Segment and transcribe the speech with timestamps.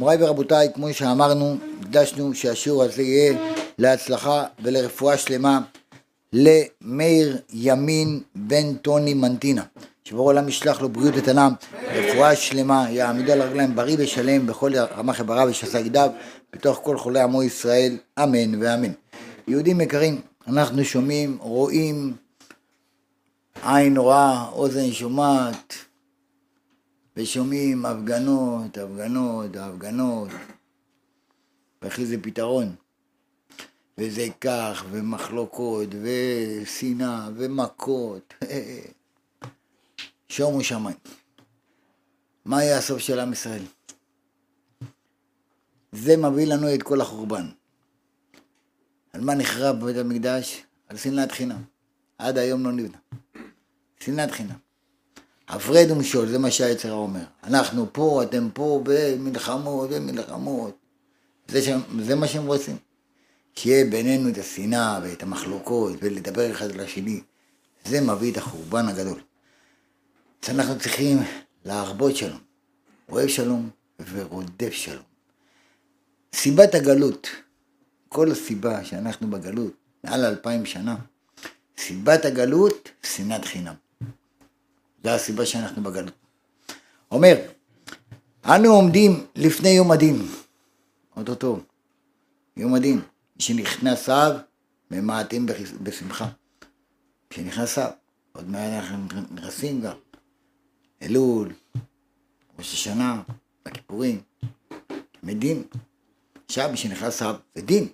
[0.00, 3.34] מוריי ורבותיי, כמו שאמרנו, הקדשנו שהשיעור הזה יהיה
[3.78, 5.60] להצלחה ולרפואה שלמה
[6.32, 9.62] למאיר ימין בן טוני מנטינה.
[10.04, 11.48] שבור עולם ישלח לו בריאות איתנה,
[11.92, 16.10] רפואה שלמה, יעמידו על הרגליים בריא ושלם בכל רמ"ח איבריו ושסה ידיו,
[16.52, 18.92] בתוך כל חולי עמו ישראל, אמן ואמן.
[19.48, 22.14] יהודים יקרים, אנחנו שומעים, רואים,
[23.62, 25.74] עין רואה, אוזן שומעת,
[27.16, 30.28] ושומעים הפגנות, הפגנות, הפגנות,
[31.82, 32.74] ואחרי זה פתרון.
[33.98, 38.34] וזה כך, ומחלוקות, ושנאה, ומכות.
[40.28, 40.96] שומו שמיים.
[42.44, 43.62] מה יהיה הסוף של עם ישראל?
[45.92, 47.48] זה מביא לנו את כל החורבן.
[49.12, 50.62] על מה נחרב בבית המקדש?
[50.88, 51.62] על שנאת חינם.
[52.18, 52.98] עד היום לא נבנה.
[54.00, 54.69] שנאת חינם.
[55.50, 57.24] הפרד ומשול, זה מה שהיצר אומר.
[57.44, 60.78] אנחנו פה, אתם פה, במלחמות ומלחמות.
[61.48, 61.68] זה, ש...
[62.00, 62.76] זה מה שהם רוצים.
[63.54, 67.20] שיהיה בינינו את השנאה ואת המחלוקות ולדבר אחד לשני.
[67.84, 69.20] זה מביא את החורבן הגדול.
[70.42, 71.18] אז אנחנו צריכים
[71.64, 72.40] להרבות שלום.
[73.08, 73.70] אוהב שלום
[74.12, 75.02] ורודף שלום.
[76.34, 77.28] סיבת הגלות,
[78.08, 79.72] כל הסיבה שאנחנו בגלות,
[80.04, 80.96] מעל אלפיים שנה,
[81.78, 83.74] סיבת הגלות, שנאת חינם.
[85.04, 86.14] זו הסיבה שאנחנו בגלות.
[87.10, 87.36] אומר,
[88.44, 90.26] אנו עומדים לפני יום הדין,
[91.16, 91.60] אוטוטו,
[92.56, 93.00] יום הדין,
[93.38, 94.36] שנכנס אב,
[94.90, 95.46] ממעטים
[95.82, 96.28] בשמחה.
[97.30, 97.90] כשנכנס אב,
[98.32, 98.96] עוד מעט אנחנו
[99.30, 99.96] נכנסים גם,
[101.02, 101.52] אלול,
[102.58, 103.22] ראש השנה,
[103.64, 104.20] בכיפורים,
[105.22, 105.62] מדין.
[106.46, 107.88] עכשיו שנכנס אב, זה דין.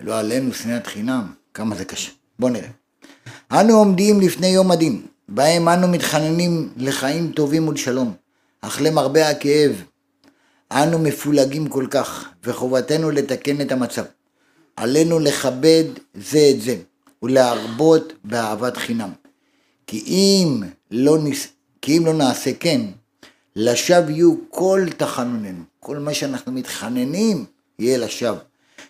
[0.00, 2.12] לא עלינו שנאת חינם, כמה זה קשה.
[2.38, 2.70] בואו נראה.
[3.52, 8.14] אנו עומדים לפני יום הדין, בהם אנו מתחננים לחיים טובים ולשלום,
[8.60, 9.82] אך למרבה הכאב,
[10.72, 14.04] אנו מפולגים כל כך, וחובתנו לתקן את המצב.
[14.76, 16.76] עלינו לכבד זה את זה,
[17.22, 19.10] ולהרבות באהבת חינם.
[19.86, 21.48] כי אם לא, נס...
[21.82, 22.80] כי אם לא נעשה כן,
[23.56, 27.44] לשווא יהיו כל תחנוננו, כל מה שאנחנו מתחננים
[27.78, 28.38] יהיה לשווא.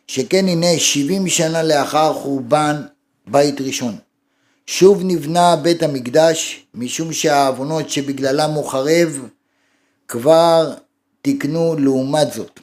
[0.07, 2.83] שכן הנה שבעים שנה לאחר חורבן
[3.27, 3.97] בית ראשון.
[4.67, 9.29] שוב נבנה בית המקדש, משום שהעוונות שבגללם הוא חרב,
[10.09, 10.75] כבר
[11.23, 12.61] תיקנו לעומת זאת.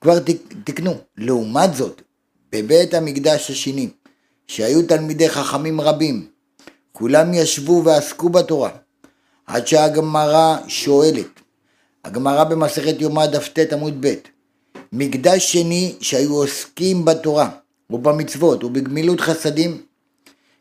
[0.00, 0.18] כבר
[0.64, 0.94] תיקנו.
[1.16, 2.02] לעומת זאת,
[2.52, 3.88] בבית המקדש השני,
[4.46, 6.28] שהיו תלמידי חכמים רבים,
[6.92, 8.70] כולם ישבו ועסקו בתורה,
[9.46, 11.40] עד שהגמרא שואלת,
[12.04, 14.14] הגמרא במסכת יומא דף ט עמוד ב',
[14.92, 17.48] מקדש שני שהיו עוסקים בתורה
[17.90, 19.82] ובמצוות ובגמילות חסדים,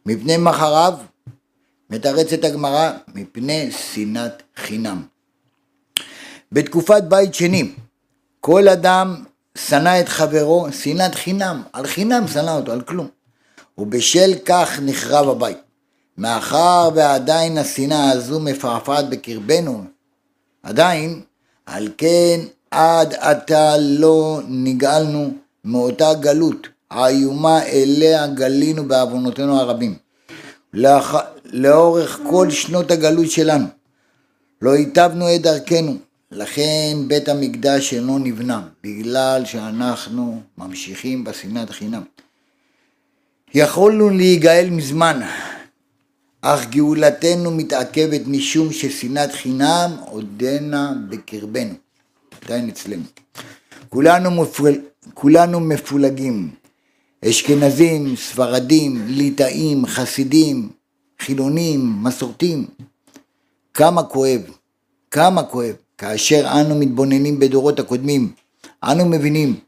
[0.05, 0.93] מפני מחריו
[1.89, 5.03] מתרצת הגמרא מפני שנאת חינם.
[6.51, 7.71] בתקופת בית שני,
[8.39, 9.23] כל אדם
[9.57, 13.07] שנא את חברו שנאת חינם, על חינם שנא אותו, על כלום.
[13.77, 15.57] ובשל כך נחרב הבית.
[16.17, 19.83] מאחר ועדיין השנאה הזו מפעפעת בקרבנו,
[20.63, 21.21] עדיין,
[21.65, 22.39] על כן
[22.71, 25.33] עד עתה לא נגאלנו
[25.63, 29.95] מאותה גלות האיומה אליה גלינו בעוונותינו הרבים.
[30.73, 31.15] לאח...
[31.45, 33.65] לאורך כל שנות הגלות שלנו
[34.61, 35.97] לא היטבנו את דרכנו,
[36.31, 42.01] לכן בית המקדש אינו נבנה, בגלל שאנחנו ממשיכים בשנאת חינם.
[43.53, 45.21] יכולנו להיגאל מזמן,
[46.41, 51.73] אך גאולתנו מתעכבת משום ששנאת חינם עודנה בקרבנו,
[52.45, 53.03] עדיין אצלנו.
[53.89, 54.81] כולנו, מפול...
[55.13, 56.51] כולנו מפולגים,
[57.29, 60.69] אשכנזים, ספרדים, ליטאים, חסידים,
[61.19, 62.65] חילונים, מסורתים.
[63.73, 64.41] כמה כואב,
[65.11, 68.31] כמה כואב, כאשר אנו מתבוננים בדורות הקודמים,
[68.83, 69.59] אנו מבינים,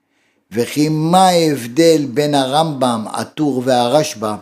[0.52, 4.36] וכי מה ההבדל בין הרמב"ם, הטור והרשב"א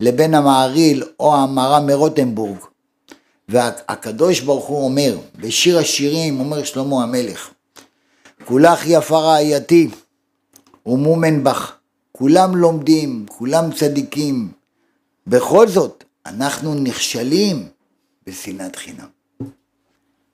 [0.00, 2.58] לבין המעריל או המרא מרוטנבורג.
[3.48, 7.50] והקדוש ברוך הוא אומר, בשיר השירים אומר שלמה המלך,
[8.44, 9.88] כולך יפה רעייתי
[10.86, 11.72] ומומן בך,
[12.20, 14.48] כולם לומדים, כולם צדיקים,
[15.26, 17.68] בכל זאת אנחנו נכשלים
[18.26, 19.06] בשנאת חינם.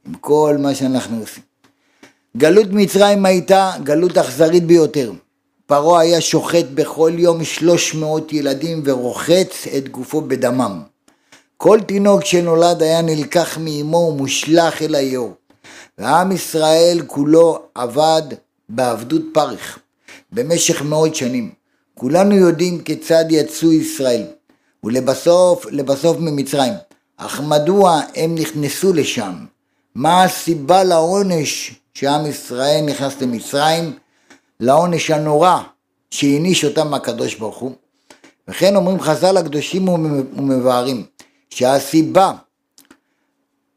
[0.06, 1.42] עם כל מה שאנחנו עושים.
[2.36, 5.12] גלות מצרים הייתה גלות אכזרית ביותר.
[5.66, 10.82] פרעה היה שוחט בכל יום שלוש מאות ילדים ורוחץ את גופו בדמם.
[11.56, 15.34] כל תינוק שנולד היה נלקח מאמו ומושלך אל היאור.
[15.98, 18.22] ועם ישראל כולו עבד
[18.68, 19.78] בעבדות פרך
[20.32, 21.65] במשך מאות שנים.
[21.98, 24.22] כולנו יודעים כיצד יצאו ישראל,
[24.84, 26.72] ולבסוף, לבסוף ממצרים.
[27.16, 29.34] אך מדוע הם נכנסו לשם?
[29.94, 33.93] מה הסיבה לעונש שעם ישראל נכנס למצרים,
[34.60, 35.60] לעונש הנורא
[36.10, 37.72] שהעניש אותם הקדוש ברוך הוא.
[38.48, 41.04] וכן אומרים חז"ל הקדושים ומבארים,
[41.50, 42.32] שהסיבה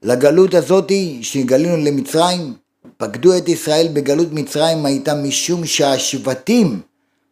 [0.04, 2.54] לגלות הזאתי שגלינו למצרים,
[2.98, 6.82] פקדו את ישראל בגלות מצרים הייתה משום שהשבטים,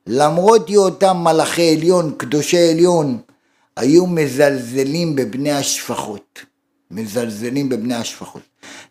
[0.07, 3.17] למרות היותם מלאכי עליון, קדושי עליון,
[3.75, 6.39] היו מזלזלים בבני השפחות.
[6.91, 8.41] מזלזלים בבני השפחות.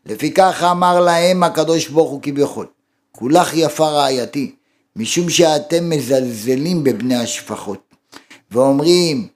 [0.06, 2.66] לפיכך אמר להם הקדוש ברוך הוא כביכול,
[3.12, 4.54] כולך יפה רעייתי,
[4.96, 7.94] משום שאתם מזלזלים בבני השפחות.
[8.50, 9.28] ואומרים,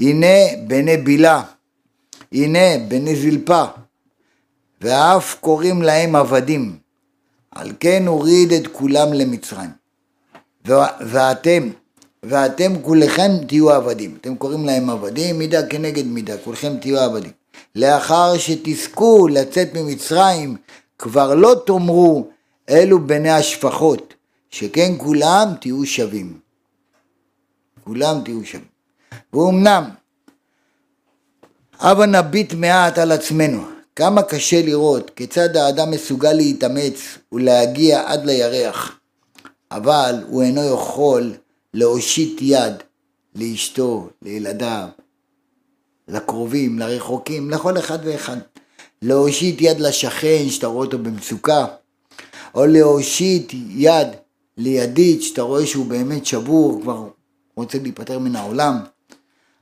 [0.00, 0.26] הנה
[0.66, 1.42] בני בילה,
[2.32, 3.64] הנה בני זלפה,
[4.80, 6.78] ואף קוראים להם עבדים.
[7.50, 9.70] על כן הוריד את כולם למצרים.
[11.00, 11.70] ואתם,
[12.22, 14.18] ואתם כולכם תהיו עבדים.
[14.20, 17.30] אתם קוראים להם עבדים, מידה כנגד מידה, כולכם תהיו עבדים.
[17.74, 20.56] לאחר שתזכו לצאת ממצרים,
[20.98, 22.28] כבר לא תאמרו
[22.70, 24.14] אלו בני השפחות,
[24.50, 26.38] שכן כולם תהיו שווים.
[27.84, 28.66] כולם תהיו שווים.
[29.32, 29.90] ואומנם,
[31.80, 33.64] הבה נביט מעט על עצמנו.
[33.96, 38.97] כמה קשה לראות כיצד האדם מסוגל להתאמץ ולהגיע עד לירח,
[39.70, 41.32] אבל הוא אינו יכול
[41.74, 42.72] להושיט יד
[43.34, 44.88] לאשתו, לילדיו,
[46.08, 48.36] לקרובים, לרחוקים, לכל אחד ואחד.
[49.02, 51.66] להושיט יד לשכן שאתה רואה אותו במצוקה,
[52.54, 54.08] או להושיט יד
[54.56, 57.08] לידיד שאתה רואה שהוא באמת שבור, כבר
[57.56, 58.78] רוצה להיפטר מן העולם.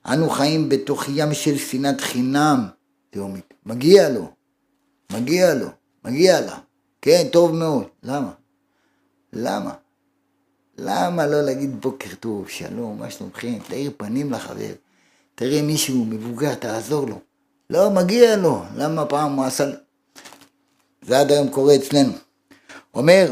[0.06, 2.66] אנו חיים בתוך ים של שנאת חינם
[3.10, 3.54] תהומית.
[3.66, 4.28] מגיע לו,
[5.12, 5.68] מגיע לו,
[6.04, 6.58] מגיע לה.
[7.02, 7.84] כן, טוב מאוד.
[8.02, 8.30] למה?
[9.32, 9.74] למה?
[10.78, 13.58] למה לא להגיד בוקר טוב, שלום, מה שלומכם?
[13.68, 14.72] תאיר פנים לחבר.
[15.34, 17.18] תראה מישהו מבוגר, תעזור לו.
[17.70, 18.62] לא, מגיע לו.
[18.76, 19.64] למה פעם הוא עשה...
[21.02, 22.12] זה עד היום קורה אצלנו.
[22.94, 23.30] אומר,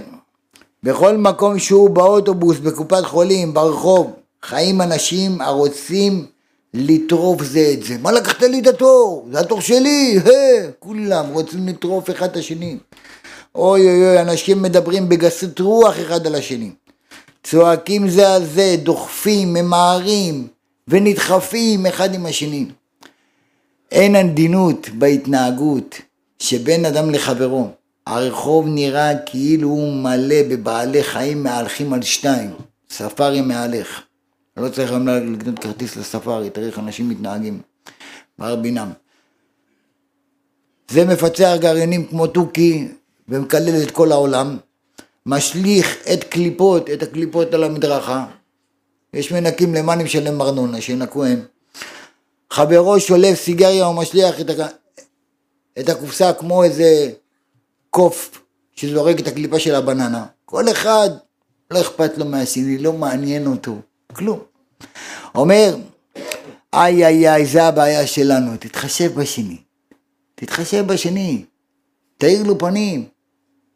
[0.82, 4.12] בכל מקום שהוא באוטובוס, בקופת חולים, ברחוב,
[4.42, 6.26] חיים אנשים הרוצים
[6.74, 7.98] לטרוף זה את זה.
[7.98, 9.28] מה לקחת לי את התור?
[9.32, 12.78] זה התור שלי, הא, כולם רוצים לטרוף אחד את השני.
[13.54, 16.70] אוי אוי אוי, אנשים מדברים בגסות רוח אחד על השני.
[17.44, 20.48] צועקים זה על זה, דוחפים, ממהרים,
[20.88, 22.66] ונדחפים אחד עם השני.
[23.92, 26.00] אין עדינות בהתנהגות
[26.38, 27.68] שבין אדם לחברו.
[28.06, 32.50] הרחוב נראה כאילו הוא מלא בבעלי חיים מהלכים על שתיים.
[32.90, 34.02] ספארי מהלך.
[34.56, 37.60] לא צריך גם לקנות כרטיס לספארי, תראה איך אנשים מתנהגים.
[38.38, 38.90] בהר בינם.
[40.90, 42.88] זה מפצח גרעינים כמו תוכי
[43.28, 44.56] ומקלל את כל העולם.
[45.26, 48.26] משליך את קליפות, את הקליפות על המדרכה.
[49.14, 51.40] יש מנקים למה אני משלם ארנונה, שינקו הם.
[52.52, 54.66] חברו שולף סיגריה ומשליך את, ה...
[55.78, 57.12] את הקופסה כמו איזה
[57.90, 58.42] קוף
[58.72, 60.26] שזורק את הקליפה של הבננה.
[60.44, 61.10] כל אחד,
[61.70, 63.76] לא אכפת לו מהשני, לא מעניין אותו,
[64.12, 64.40] כלום.
[65.34, 65.76] אומר,
[66.74, 69.56] איי איי איי, זה הבעיה שלנו, תתחשב בשני.
[70.34, 71.44] תתחשב בשני,
[72.18, 73.13] תאיר לו פנים.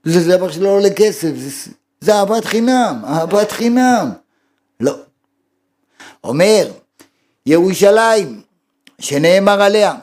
[0.04, 4.10] זה דבר שלא עולה כסף, זה, זה אהבת חינם, אהבת חינם.
[4.80, 4.94] לא.
[6.24, 6.70] אומר,
[7.46, 8.40] ירושלים,
[9.00, 9.94] שנאמר עליה,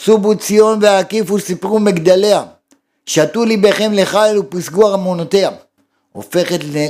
[0.00, 2.44] סובו ציון והקיפו סיפרו מגדליה,
[3.06, 5.50] שתו ליבכם לחיל ופסגו ארמונותיה,
[6.12, 6.86] הופכת ל...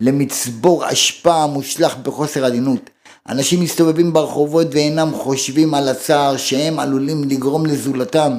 [0.00, 2.90] למצבור אשפה מושלך בחוסר עדינות.
[3.28, 8.32] אנשים מסתובבים ברחובות ואינם חושבים על הצער שהם עלולים לגרום לזולתם.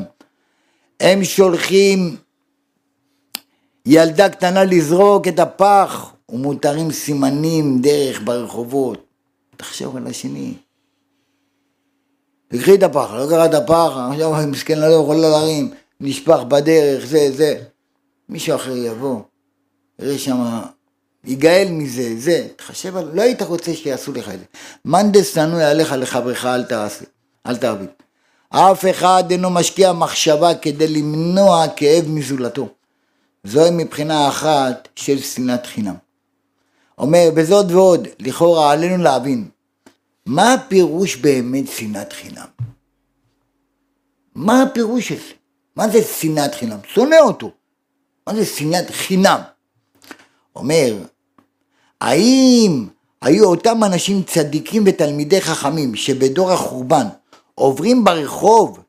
[1.00, 2.16] הם שולחים
[3.92, 9.06] ילדה קטנה לזרוק את הפח ומותרים סימנים דרך ברחובות.
[9.58, 10.54] תחשוב על השני.
[12.48, 17.32] תקחי את הפח, לא קרא את הפח, עכשיו מסכן לא יכולה להרים, נשפך בדרך, זה,
[17.32, 17.62] זה.
[18.30, 19.20] מישהו אחר יבוא,
[20.00, 20.60] יראה שם,
[21.26, 24.46] ייגאל מזה, זה, תחשב על, לא היית רוצה שיעשו לך את זה.
[24.86, 27.06] מאן דשנוא עליך לחברך אל תעשה,
[27.48, 27.90] אל תעביד.
[28.50, 32.79] אף אחד אינו משקיע מחשבה כדי למנוע כאב מזולתו.
[33.44, 35.96] זוהי מבחינה אחת של שנאת חינם.
[36.98, 39.50] אומר, בזאת ועוד, לכאורה עלינו להבין,
[40.26, 42.48] מה הפירוש באמת שנאת חינם?
[44.36, 45.34] מה הפירוש של זה?
[45.76, 46.78] מה זה שנאת חינם?
[46.88, 47.52] שונא אותו.
[48.28, 49.42] מה זה שנאת חינם?
[50.56, 50.94] אומר,
[52.02, 52.88] האם
[53.22, 57.08] היו אותם אנשים צדיקים ותלמידי חכמים שבדור החורבן
[57.56, 58.80] עוברים ברחוב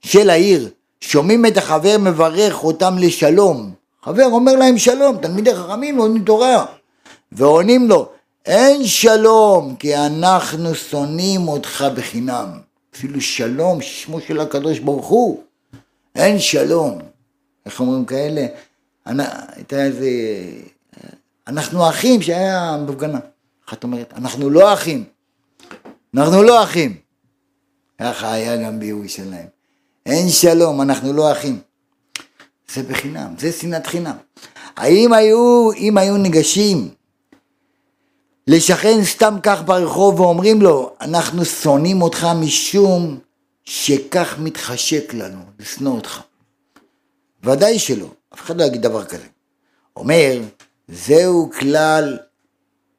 [0.00, 3.72] של העיר, שומעים את החבר מברך אותם לשלום,
[4.04, 6.66] חבר אומר להם שלום, תלמידי חכמים לומדים תורה,
[7.32, 8.08] ועונים לו,
[8.46, 12.60] אין שלום, כי אנחנו שונאים אותך בחינם.
[12.94, 15.42] אפילו שלום, שמו של הקדוש ברוך הוא,
[16.14, 16.98] אין שלום.
[17.66, 18.46] איך אומרים כאלה?
[19.06, 20.10] הייתה איזה...
[21.46, 23.18] אנחנו אחים שהיה בהפגנה.
[23.68, 25.04] אחת אומרת, אנחנו לא אחים.
[26.14, 26.96] אנחנו לא אחים.
[28.00, 29.46] ככה היה גם בירושלים.
[30.06, 31.60] אין שלום, אנחנו לא אחים.
[32.74, 34.16] זה בחינם, זה שנאת חינם.
[34.76, 36.88] האם היו, אם היו ניגשים
[38.46, 43.18] לשכן סתם כך ברחוב ואומרים לו, אנחנו שונאים אותך משום
[43.64, 46.20] שכך מתחשק לנו, לשנוא אותך.
[47.44, 49.26] ודאי שלא, אף אחד לא יגיד דבר כזה.
[49.96, 50.40] אומר,
[50.88, 52.18] זהו כלל,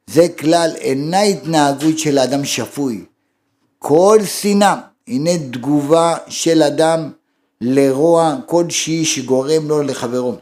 [0.06, 3.04] זה כלל אינה התנהגות של אדם שפוי.
[3.78, 7.12] כל שנאה, הנה תגובה של אדם
[7.64, 10.36] לרוע כלשהי שגורם לו לחברו.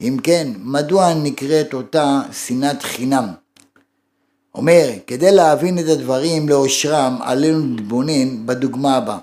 [0.00, 3.28] אם כן, מדוע נקראת אותה שנאת חינם?
[4.54, 9.18] אומר, כדי להבין את הדברים לאושרם, עלינו להתבונן בדוגמה הבאה.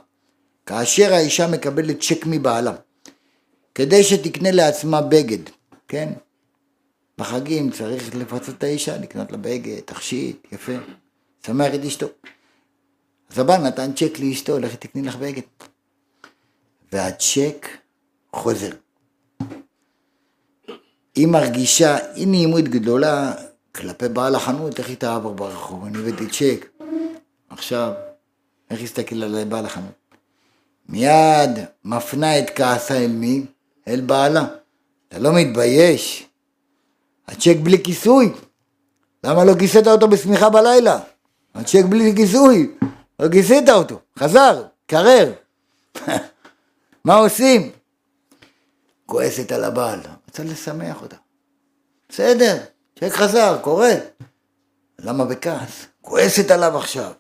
[0.66, 2.74] כאשר האישה מקבלת צ'ק מבעלה,
[3.76, 5.50] כדי שתקנה לעצמה בגד,
[5.88, 6.10] כן?
[7.18, 10.74] בחגים צריך לפצות את האישה, לקנות לה בגד, תכשיט, יפה,
[11.46, 12.08] שמח את אשתו.
[13.32, 15.42] אז הבעל נתן צ'ק לאשתו, לכי תקני לך בגד.
[16.92, 17.68] והצ'ק
[18.34, 18.72] חוזר.
[21.16, 23.34] היא מרגישה אי נעימות גדולה
[23.76, 26.66] כלפי בעל החנות, איך היא תעבור ברחוב, אני הבאתי צ'ק.
[27.50, 27.94] עכשיו,
[28.70, 30.16] איך יסתכל על בעל החנות?
[30.90, 31.50] מיד
[31.86, 33.46] מפנה את כעסה אל מי?
[33.88, 34.46] אל בעלה.
[35.08, 36.28] אתה לא מתבייש?
[37.28, 38.34] הצ'ק בלי כיסוי.
[39.24, 41.00] למה לא כיסית אותו בשמיכה בלילה?
[41.56, 42.72] הצ'ק בלי כיסוי.
[43.20, 45.32] לא כיסית אותו, חזר, קרר.
[47.06, 47.72] מה עושים?
[49.06, 51.16] כועסת על הבעל, רוצה לשמח אותה.
[52.10, 52.58] בסדר,
[53.00, 53.94] צ'ק חזר, קורה.
[55.00, 55.86] למה בכעס?
[56.02, 57.12] כועסת עליו עכשיו,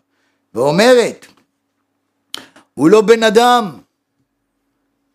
[0.53, 1.25] ואומרת,
[2.73, 3.79] הוא לא בן אדם.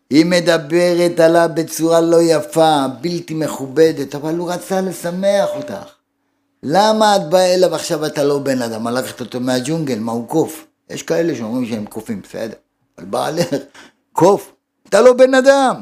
[0.09, 5.95] היא מדברת עליו בצורה לא יפה, בלתי מכובדת, אבל הוא רצה לשמח אותך.
[6.63, 8.87] למה את באה אליו עכשיו אתה לא בן אדם?
[8.87, 10.67] הלכת אותו מהג'ונגל, מה הוא קוף?
[10.89, 12.57] יש כאלה שאומרים שהם קופים, בסדר.
[12.97, 13.47] אבל בעלך,
[14.13, 14.54] קוף,
[14.95, 15.81] אתה לא בן אדם.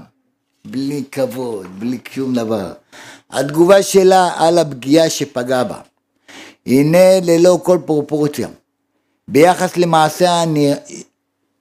[0.65, 2.73] בלי כבוד, בלי שום דבר.
[3.29, 5.79] התגובה שלה על הפגיעה שפגע בה.
[6.65, 8.47] הנה ללא כל פרופורציה.
[9.27, 10.55] ביחס למעשה, הנ...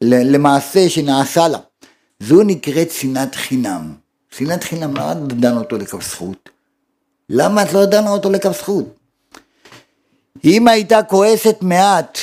[0.02, 1.58] למעשה שנעשה לה.
[2.20, 3.94] זו נקראת שנאת חינם.
[4.30, 6.48] שנאת חינם, למה את דנה אותו לכף זכות?
[7.28, 8.84] למה את לא דנה אותו לכף זכות?
[10.44, 12.18] אם הייתה כועסת מעט,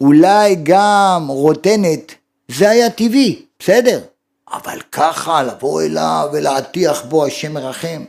[0.00, 2.14] אולי גם רוטנת,
[2.48, 4.00] זה היה טבעי, בסדר.
[4.52, 8.04] אבל ככה לבוא אליו ולהטיח בו השם מרחם.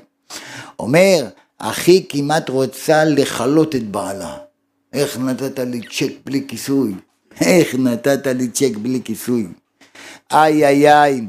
[0.80, 1.26] אומר,
[1.58, 4.38] אחי כמעט רוצה לכלות את בעלה.
[4.94, 6.96] איך נתת לי צ'ק בלי כיסוי?
[7.42, 9.48] איך נתת לי צ'ק בלי כיסוי?
[10.32, 11.22] איי איי איי,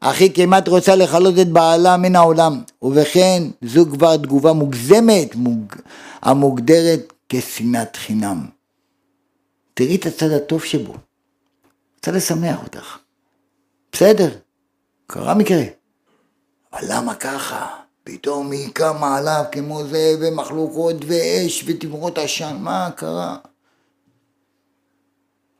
[0.00, 5.74] אחי כמעט רוצה לכלות את בעלה מן העולם, ובכן זו כבר תגובה מוגזמת מוג...
[6.22, 8.46] המוגדרת כשנאת חינם.
[9.74, 10.94] תראי את הצד הטוב שבו,
[11.96, 12.98] רוצה לשמח אותך.
[13.92, 14.30] בסדר,
[15.06, 15.62] קרה מקרה.
[16.72, 17.66] אבל למה ככה?
[18.04, 23.36] פתאום היא קמה עליו כמו זה, ומחלוקות ואש ותמרות עשן, מה קרה?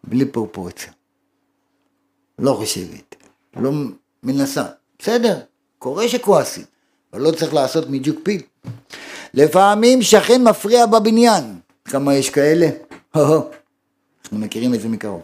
[0.04, 0.92] בלי פרופורציה.
[2.38, 3.16] לא חושבת,
[3.56, 3.70] לא
[4.22, 4.64] מנסה.
[4.98, 5.40] בסדר,
[5.78, 6.64] קורה שכועסים,
[7.12, 8.42] אבל לא צריך לעשות מג'וק פיל.
[9.34, 11.58] לפעמים שכן מפריע בבניין.
[11.84, 12.66] כמה יש כאלה?
[13.16, 15.22] אנחנו מכירים את זה מקרוב.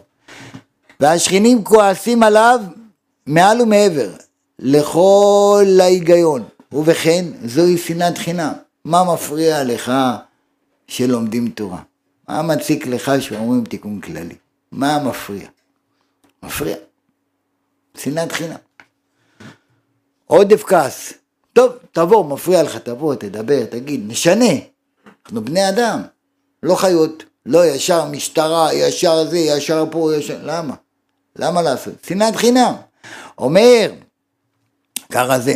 [0.99, 2.59] והשכנים כועסים עליו
[3.25, 4.09] מעל ומעבר
[4.59, 8.53] לכל ההיגיון, ובכן זוהי שנאת חינם.
[8.85, 9.91] מה מפריע לך
[10.87, 11.81] שלומדים תורה?
[12.27, 14.35] מה מציק לך שאומרים תיקון כללי?
[14.71, 15.47] מה מפריע?
[16.43, 16.75] מפריע.
[17.97, 18.55] שנאת חינם.
[20.25, 21.13] עודף כעס.
[21.53, 24.53] טוב, תבוא, מפריע לך, תבוא, תדבר, תגיד, נשנה.
[25.25, 26.01] אנחנו בני אדם,
[26.63, 30.39] לא חיות, לא ישר משטרה, ישר זה, ישר פה, ישר...
[30.43, 30.75] למה?
[31.35, 31.93] למה לעשות?
[32.07, 32.73] שנאת חינם.
[33.37, 33.91] אומר,
[35.11, 35.53] ככה זה,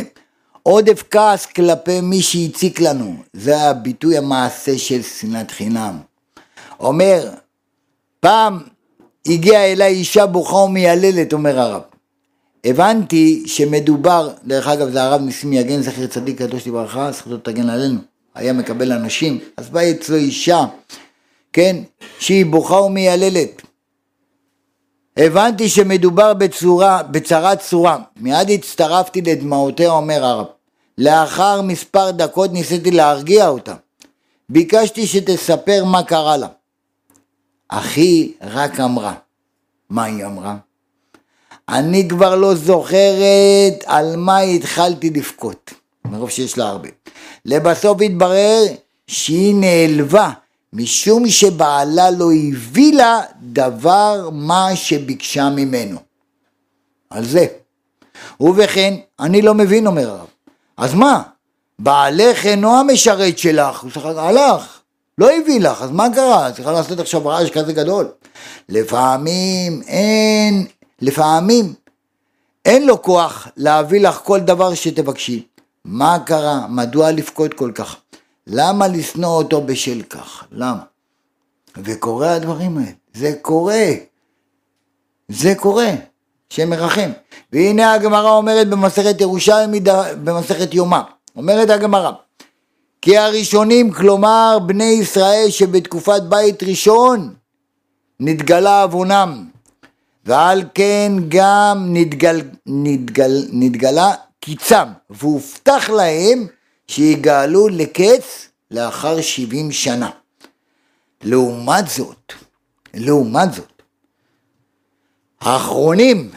[0.62, 5.98] עודף כעס כלפי מי שהציק לנו, זה הביטוי המעשה של שנאת חינם.
[6.80, 7.30] אומר,
[8.20, 8.58] פעם
[9.26, 11.82] הגיעה אליי אישה בוכה ומייללת, אומר הרב.
[12.64, 18.00] הבנתי שמדובר, דרך אגב זה הרב ניסים יגן, זכר צדיק קדוש לברכה, זכותו תגן עלינו,
[18.34, 20.64] היה מקבל אנשים, אז באה אצלו אישה,
[21.52, 21.76] כן,
[22.18, 23.62] שהיא בוכה ומייללת.
[25.18, 30.46] הבנתי שמדובר בצורה, בצרת צורה, מיד הצטרפתי לדמעותיה, אומר הרב.
[30.98, 33.74] לאחר מספר דקות ניסיתי להרגיע אותה.
[34.48, 36.46] ביקשתי שתספר מה קרה לה.
[37.68, 39.14] אחי רק אמרה.
[39.90, 40.56] מה היא אמרה?
[41.68, 45.72] אני כבר לא זוכרת על מה התחלתי לבכות.
[46.04, 46.88] מרוב שיש לה הרבה.
[47.44, 48.62] לבסוף התברר
[49.06, 50.30] שהיא נעלבה
[50.72, 55.98] משום שבעלה לא הביא לה דבר מה שביקשה ממנו.
[57.10, 57.46] על זה.
[58.40, 60.26] ובכן, אני לא מבין, אומר הרב.
[60.76, 61.22] אז מה?
[61.78, 64.80] בעלך אינו המשרת שלך, הוא שחק, הלך,
[65.18, 66.52] לא הביא לך, אז מה קרה?
[66.52, 68.08] צריכה לעשות עכשיו רעש כזה גדול.
[68.68, 70.66] לפעמים אין,
[71.00, 71.74] לפעמים
[72.64, 75.46] אין לו כוח להביא לך כל דבר שתבקשי.
[75.84, 76.66] מה קרה?
[76.68, 77.96] מדוע לבכות כל כך?
[78.48, 80.44] למה לשנוא אותו בשל כך?
[80.52, 80.82] למה?
[81.76, 83.92] וקורה הדברים האלה, זה קורה.
[85.28, 85.90] זה קורה,
[86.50, 87.10] שמרחם.
[87.52, 89.70] והנה הגמרא אומרת במסכת ירושלים,
[90.24, 91.00] במסכת יומא,
[91.36, 92.10] אומרת הגמרא,
[93.02, 97.34] כי הראשונים, כלומר בני ישראל שבתקופת בית ראשון,
[98.20, 99.48] נתגלה עוונם,
[100.24, 106.46] ועל כן גם נתגל, נתגל, נתגלה קיצם, והובטח להם
[106.88, 110.10] שיגאלו לקץ לאחר שבעים שנה.
[111.22, 112.32] לעומת זאת,
[112.94, 113.82] לעומת זאת,
[115.40, 116.30] האחרונים,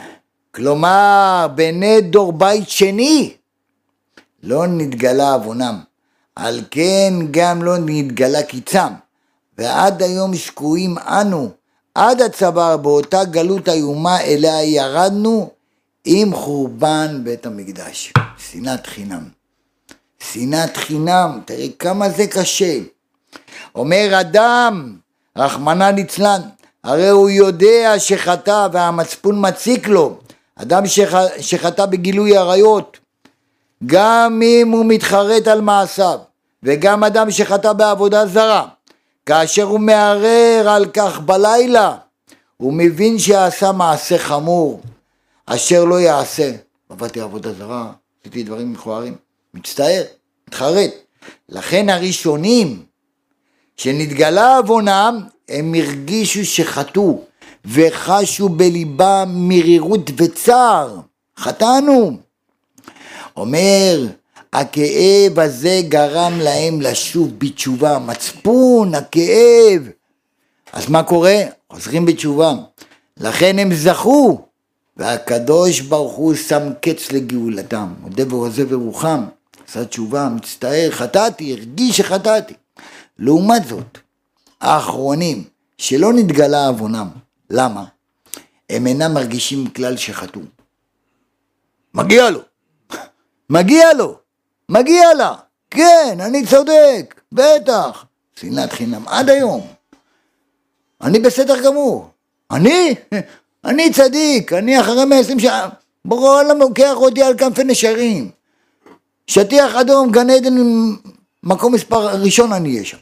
[0.52, 3.34] כלומר בני דור בית שני,
[4.44, 5.80] לא נתגלה עוונם,
[6.36, 8.94] על כן גם לא נתגלה קיצם,
[9.58, 11.50] ועד היום שקועים אנו
[11.96, 15.50] עד הצוואר באותה גלות איומה אליה ירדנו
[16.06, 18.14] עם חורבן בית המקדש.
[18.38, 19.41] שנאת חינם.
[20.22, 22.80] שנאת חינם, תראי כמה זה קשה.
[23.76, 24.96] אומר אדם,
[25.38, 26.42] רחמנא ליצלן,
[26.84, 30.18] הרי הוא יודע שחטא והמצפון מציק לו.
[30.56, 31.14] אדם שח...
[31.40, 32.98] שחטא בגילוי עריות,
[33.86, 36.20] גם אם הוא מתחרט על מעשיו,
[36.64, 38.68] וגם אדם שחטא בעבודה זרה,
[39.26, 41.96] כאשר הוא מערער על כך בלילה,
[42.58, 44.82] הוא מבין שעשה מעשה חמור,
[45.46, 46.52] אשר לא יעשה.
[46.90, 49.16] עבדתי עבודה זרה, עשיתי דברים מכוערים,
[49.54, 50.04] מצטער,
[50.48, 50.92] מתחרט.
[51.50, 52.84] לכן הראשונים
[53.78, 57.22] שנתגלה עוונם, הם הרגישו שחטאו
[57.66, 61.00] וחשו בליבם מרירות וצער.
[61.38, 62.18] חטאנו.
[63.38, 64.06] אומר
[64.54, 69.90] הכאב הזה גרם להם לשוב בתשובה, מצפון, הכאב.
[70.74, 71.38] אז מה קורה?
[71.72, 72.54] חוזרים בתשובה.
[73.18, 74.42] לכן הם זכו,
[74.98, 77.94] והקדוש ברוך הוא שם קץ לגאולתם.
[78.02, 79.24] מודה ועוזב ורוחם,
[79.72, 82.54] עשה תשובה, מצטער, חטאתי, הרגיש שחטאתי.
[83.20, 83.98] לעומת זאת,
[84.62, 85.44] האחרונים,
[85.78, 87.08] שלא נתגלה עוונם,
[87.50, 87.86] למה?
[88.70, 90.42] הם אינם מרגישים כלל שחטאו.
[91.94, 92.40] מגיע לו,
[93.50, 94.18] מגיע לו.
[94.70, 95.36] מגיע לה,
[95.70, 98.06] כן, אני צודק, בטח.
[98.36, 99.68] שנאת חינם, עד היום.
[101.02, 102.10] אני בסדר גמור.
[102.52, 102.96] אני?
[103.66, 105.70] אני צדיק, אני אחרי 120 שנה.
[106.06, 108.41] ברור העולם לוקח אותי על כנפי נשרים.
[109.28, 110.56] שטיח אדום, גן עדן,
[111.44, 112.98] מקום מספר ראשון אני אהיה שם.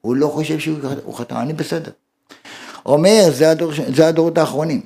[0.00, 1.90] הוא לא חושב שהוא חטא, אני בסדר.
[2.86, 4.80] אומר, זה, הדור, זה הדורות האחרונים.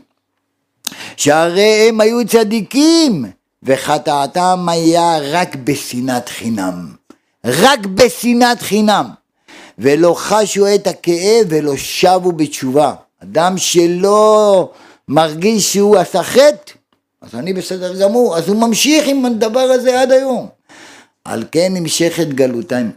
[1.17, 3.25] שהרי הם היו צדיקים,
[3.63, 6.95] וחטאתם היה רק בשנאת חינם.
[7.45, 9.11] רק בשנאת חינם.
[9.79, 12.95] ולא חשו את הכאב ולא שבו בתשובה.
[13.23, 14.71] אדם שלא
[15.09, 16.73] מרגיש שהוא עשה חטא,
[17.23, 20.49] אז אני בסדר גמור, אז הוא ממשיך עם הדבר הזה עד היום.
[21.25, 22.91] על כן נמשכת גלותנו,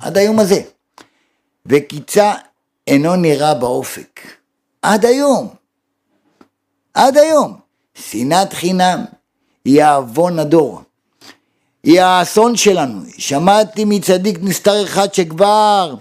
[0.00, 0.60] עד היום הזה.
[1.66, 2.34] וקיצה
[2.86, 4.20] אינו נראה באופק.
[4.82, 5.48] עד היום.
[6.94, 7.56] עד היום.
[7.94, 9.04] שנאת חינם,
[9.64, 10.82] היא העוון הדור.
[11.84, 13.00] היא האסון שלנו.
[13.18, 15.94] שמעתי מצדיק נסתר אחד שכבר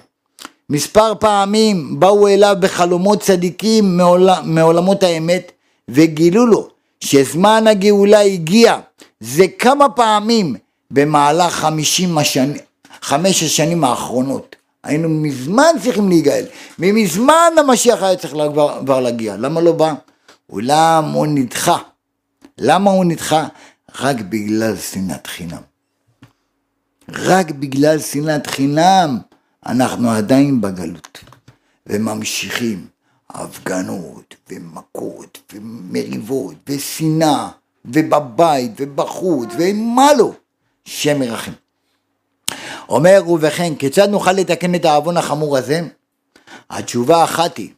[0.70, 4.30] מספר פעמים באו אליו בחלומות צדיקים מעול...
[4.44, 5.52] מעולמות האמת
[5.88, 8.80] וגילו לו שזמן הגאולה הגיע.
[9.20, 10.56] זה כמה פעמים
[10.92, 12.58] במהלך חמישים השנים,
[13.02, 14.56] חמש השנים האחרונות.
[14.84, 16.46] היינו מזמן צריכים להיגאל,
[16.80, 19.38] ממזמן המשיח היה צריך כבר, כבר להגיע.
[19.38, 19.94] למה לא בא?
[20.50, 21.78] אולם הוא נדחה.
[22.58, 23.48] למה הוא נדחה?
[24.00, 25.62] רק בגלל שנאת חינם.
[27.10, 29.18] רק בגלל שנאת חינם
[29.66, 31.20] אנחנו עדיין בגלות
[31.88, 32.88] וממשיכים
[33.30, 37.50] הפגנות ומכות ומריבות ושנאה
[37.86, 40.32] ובבית ובחוץ ומה לא,
[40.86, 41.52] שם מרחם.
[42.90, 45.82] אומר ובכן כיצד נוכל לתקן את העוון החמור הזה?
[46.70, 47.70] התשובה אחת היא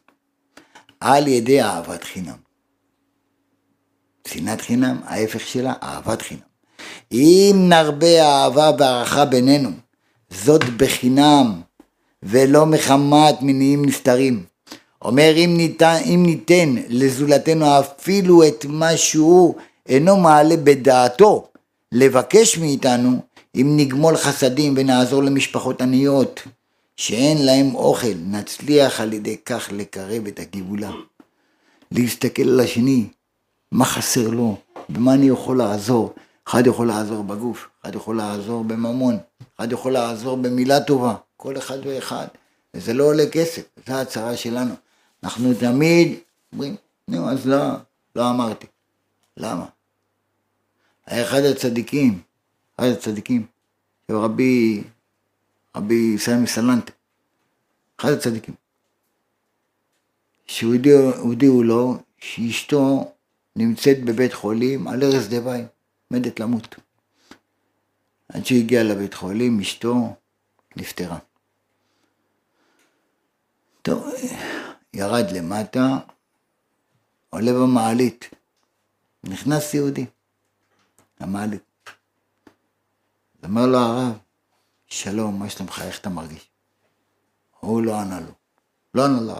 [1.00, 2.36] על ידי אהבת חינם.
[4.26, 6.40] שנאת חינם, ההפך שלה, אהבת חינם.
[7.12, 9.70] אם נרבה אהבה והערכה בינינו,
[10.30, 11.60] זאת בחינם,
[12.22, 14.44] ולא מחמת מניעים נסתרים.
[15.02, 19.54] אומר אם ניתן, אם ניתן לזולתנו אפילו את מה שהוא
[19.86, 21.48] אינו מעלה בדעתו
[21.92, 23.18] לבקש מאיתנו,
[23.54, 26.42] אם נגמול חסדים ונעזור למשפחות עניות
[26.96, 30.90] שאין להם אוכל, נצליח על ידי כך לקרב את הגאולה.
[31.92, 33.06] להסתכל על השני,
[33.72, 34.56] מה חסר לו,
[34.88, 36.14] במה אני יכול לעזור.
[36.48, 39.18] אחד יכול לעזור בגוף, אחד יכול לעזור בממון,
[39.56, 42.26] אחד יכול לעזור במילה טובה, כל אחד ואחד.
[42.74, 44.74] וזה לא עולה כסף, זו ההצהרה שלנו.
[45.24, 46.18] אנחנו תמיד
[46.52, 46.76] אומרים,
[47.08, 47.66] נו, אז לא,
[48.16, 48.66] לא אמרתי.
[49.36, 49.66] למה?
[51.06, 52.22] היה אחד הצדיקים,
[52.76, 53.46] אחד הצדיקים,
[54.10, 54.82] רבי,
[55.76, 56.92] רבי סמי סלנטה,
[58.00, 58.54] אחד הצדיקים,
[60.46, 63.12] שהודיעו לו שאשתו
[63.56, 65.62] נמצאת בבית חולים על ערש דווי,
[66.10, 66.76] עומדת למות.
[68.28, 70.14] עד שהוא הגיע לבית חולים, אשתו
[70.76, 71.18] נפטרה.
[73.82, 74.04] טוב,
[74.94, 75.98] ירד למטה,
[77.30, 78.30] עולה במעלית,
[79.24, 80.06] נכנס יהודי
[81.20, 81.62] למעלית.
[83.44, 84.18] אמר לו הרב,
[84.86, 86.50] שלום, מה שלומך, איך אתה מרגיש?
[87.60, 88.32] הוא לא ענה לו,
[88.94, 89.34] לא ענה לו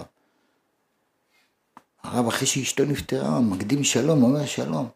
[2.03, 2.29] הרב.
[2.29, 4.89] אחרי שאשתו נפטרה, מקדים שלום, אומר שלום,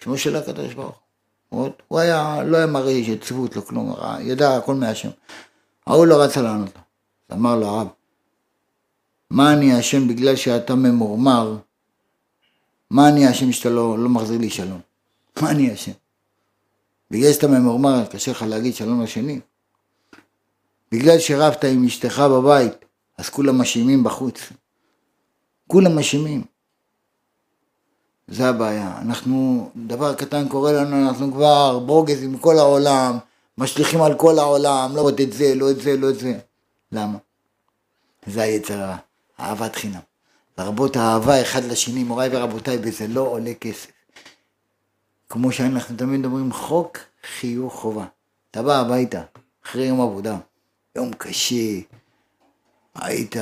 [0.00, 1.00] שמו של הקדוש ברוך
[1.48, 1.70] הוא.
[1.88, 5.10] הוא היה, לא היה מראה עצבות, לא כלום, ידע הכל מהשם.
[5.86, 6.82] ההוא לא רצה לענות לו.
[7.32, 7.88] אמר לו הרב,
[9.30, 11.56] מה אני אשם בגלל שאתה ממורמר?
[12.90, 14.80] מה אני אשם שאתה לא, לא מחזיר לי שלום?
[15.42, 15.92] מה אני אשם?
[17.10, 19.40] בגלל שאתה ממורמר, קשה לך להגיד שלום לשני.
[20.92, 22.72] בגלל שרבת עם אשתך בבית,
[23.18, 24.40] אז כולם מאשימים בחוץ.
[25.66, 26.44] כולם מאשימים.
[28.28, 28.98] זה הבעיה.
[29.00, 33.18] אנחנו, דבר קטן קורה לנו, אנחנו כבר ברוגז עם כל העולם,
[33.58, 36.38] משליכים על כל העולם, לא את זה, לא את זה, לא את זה.
[36.92, 37.18] למה?
[38.26, 39.09] זה היצר הרע.
[39.40, 40.00] אהבת חינם.
[40.58, 43.90] לרבות אהבה אחד לשני, מוריי ורבותיי, וזה לא עולה כסף.
[45.28, 48.06] כמו שאנחנו תמיד אומרים, חוק חיוך חובה.
[48.50, 49.22] אתה בא הביתה,
[49.64, 50.38] אחרי יום עבודה,
[50.96, 51.80] יום קשה,
[52.94, 53.36] היית,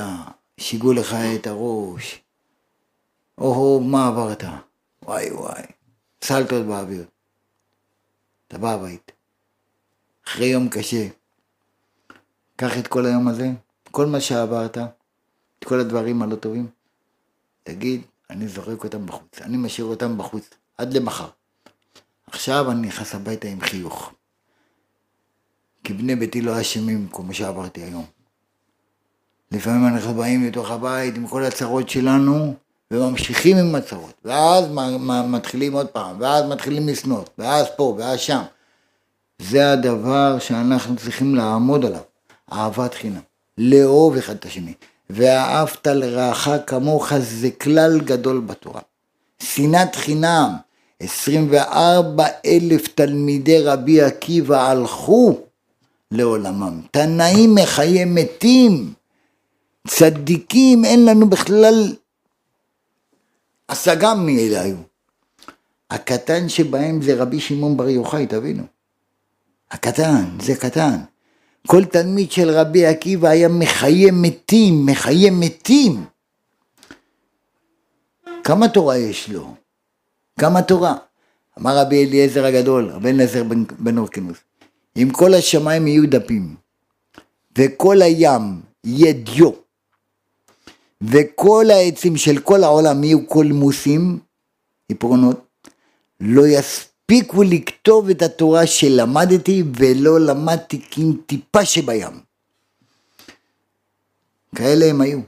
[0.58, 2.20] שיגעו לך את הראש,
[3.38, 4.44] או מה עברת,
[5.02, 5.62] וואי וואי,
[6.24, 7.04] סלטות באוויר.
[8.48, 9.12] אתה בא הבית,
[10.26, 11.08] אחרי יום קשה,
[12.56, 13.48] קח את כל היום הזה,
[13.90, 14.78] כל מה שעברת,
[15.58, 16.66] את כל הדברים הלא טובים,
[17.62, 21.28] תגיד, אני זורק אותם בחוץ, אני משאיר אותם בחוץ, עד למחר.
[22.26, 24.12] עכשיו אני נכנס הביתה עם חיוך.
[25.84, 28.04] כי בני ביתי לא אשמים, כמו שעברתי היום.
[29.52, 32.54] לפעמים אנחנו באים לתוך הבית עם כל הצרות שלנו,
[32.90, 34.64] וממשיכים עם הצרות, ואז
[35.28, 38.42] מתחילים עוד פעם, ואז מתחילים לשנוא, ואז פה, ואז שם.
[39.42, 42.00] זה הדבר שאנחנו צריכים לעמוד עליו,
[42.52, 43.20] אהבת חינם,
[43.58, 44.74] לאהוב אחד את השני.
[45.10, 48.80] ואהבת לרעך כמוך זה כלל גדול בתורה.
[49.42, 50.56] שנאת חינם,
[51.00, 55.40] 24 אלף תלמידי רבי עקיבא הלכו
[56.10, 56.80] לעולמם.
[56.90, 58.92] תנאים מחיי מתים,
[59.88, 61.94] צדיקים, אין לנו בכלל
[63.68, 64.76] השגה מי אלה היו.
[65.90, 68.62] הקטן שבהם זה רבי שמעון בר יוחאי, תבינו.
[69.70, 70.96] הקטן, זה קטן.
[71.70, 76.04] כל תלמיד של רבי עקיבא היה מחיי מתים, מחיי מתים.
[78.44, 79.54] כמה תורה יש לו?
[80.40, 80.96] כמה תורה?
[81.58, 84.38] אמר רבי אליעזר הגדול, רבי אליעזר בן, בן אורקינוס,
[84.96, 86.54] אם כל השמיים יהיו דפים,
[87.58, 89.50] וכל הים יהיה דיו,
[91.02, 94.18] וכל העצים של כל העולם יהיו קולמוסים,
[94.92, 95.46] עפרונות,
[96.20, 100.88] לא יספיק הספיקו לכתוב את התורה שלמדתי ולא למדתי
[101.26, 102.20] טיפה שבים.
[104.54, 105.20] כאלה הם היו.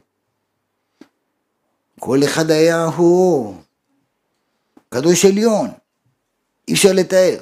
[2.01, 3.57] כל אחד היה הוא
[4.89, 5.69] קדוש עליון,
[6.69, 7.41] אי אפשר לתאר.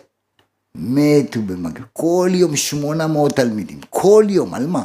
[0.74, 4.85] מתו במגע, כל יום שמונה מאות תלמידים, כל יום, על מה?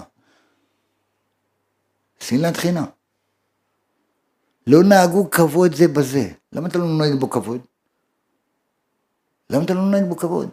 [2.19, 2.85] שנאת חינם.
[4.67, 6.29] לא נהגו כבוד זה בזה.
[6.53, 7.61] למה אתה לא נוהג בו כבוד?
[9.53, 10.49] למה אתה לא נוהג בו כבוד?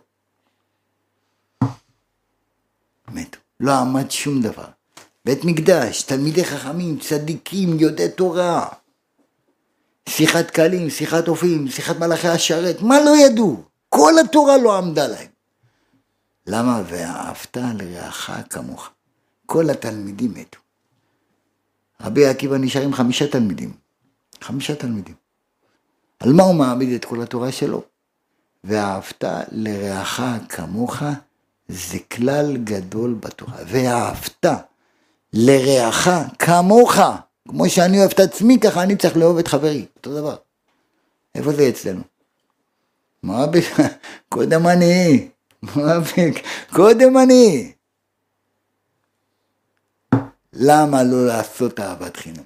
[3.09, 3.39] מתו.
[3.61, 4.65] לא עמד שום דבר.
[5.25, 8.69] בית מקדש, תלמידי חכמים, צדיקים, יודעי תורה.
[10.09, 13.63] שיחת קלים, שיחת אופים, שיחת מלאכי השרת, מה לא ידעו?
[13.89, 15.29] כל התורה לא עמדה להם.
[16.47, 16.83] למה?
[16.87, 18.91] ואהבת לרעך כמוך.
[19.47, 20.59] כל התלמידים מתו.
[22.01, 23.73] רבי עקיבא נשאר עם חמישה תלמידים.
[24.41, 25.15] חמישה תלמידים.
[26.21, 27.90] על מה הוא מעמיד את כל התורה שלו?
[28.65, 31.03] ואהבת לרעך כמוך
[31.69, 33.57] זה כלל גדול בתורה.
[33.67, 34.45] ואהבת
[35.33, 36.95] לרעך כמוך,
[37.49, 40.37] כמו שאני אוהב את עצמי, ככה אני צריך לאהוב את חברי, אותו דבר.
[41.35, 42.03] איפה זה אצלנו?
[43.23, 43.87] מה בכלל?
[44.29, 45.29] קודם אני,
[46.73, 47.73] קודם אני.
[50.53, 52.45] למה לא לעשות אהבת חינם?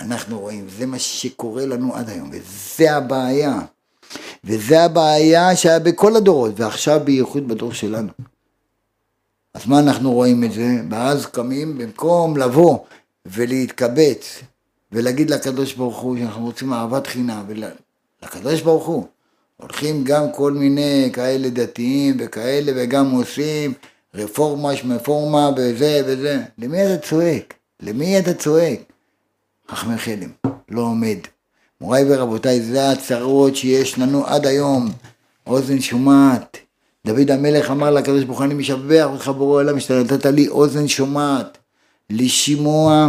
[0.00, 3.60] אנחנו רואים, זה מה שקורה לנו עד היום, וזה הבעיה.
[4.44, 8.08] וזה הבעיה שהיה בכל הדורות, ועכשיו בייחוד בדור שלנו.
[9.54, 10.66] אז מה אנחנו רואים את זה?
[10.90, 12.78] ואז קמים, במקום לבוא
[13.26, 14.42] ולהתקבץ
[14.92, 19.06] ולהגיד לקדוש ברוך הוא שאנחנו רוצים אהבת חינם, ולקדוש ברוך הוא,
[19.56, 23.72] הולכים גם כל מיני כאלה דתיים וכאלה וגם עושים
[24.14, 26.42] רפורמה שמפורמה וזה וזה.
[26.58, 27.54] למי אתה צועק?
[27.80, 28.80] למי אתה צועק?
[29.70, 30.30] חכמי חלם,
[30.68, 31.18] לא עומד.
[31.80, 34.88] מוריי ורבותיי, זה הצרות שיש לנו עד היום.
[35.46, 36.56] אוזן שומעת.
[37.06, 40.88] דוד המלך אמר לקדוש ברוך הוא, אני משבח אותך בורא עולם, שאתה נתת לי אוזן
[40.88, 41.58] שומעת.
[42.10, 43.08] לשמוע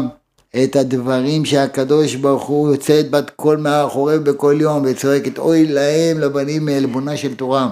[0.63, 6.65] את הדברים שהקדוש ברוך הוא יוצאת בת קול מאחוריו בכל יום וצועקת אוי להם לבנים
[6.65, 7.69] מעלבונה של תורה.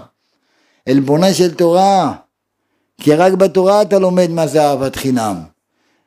[0.89, 2.13] עלבונה של תורה.
[3.01, 5.36] כי רק בתורה אתה לומד מה זה אהבת חינם.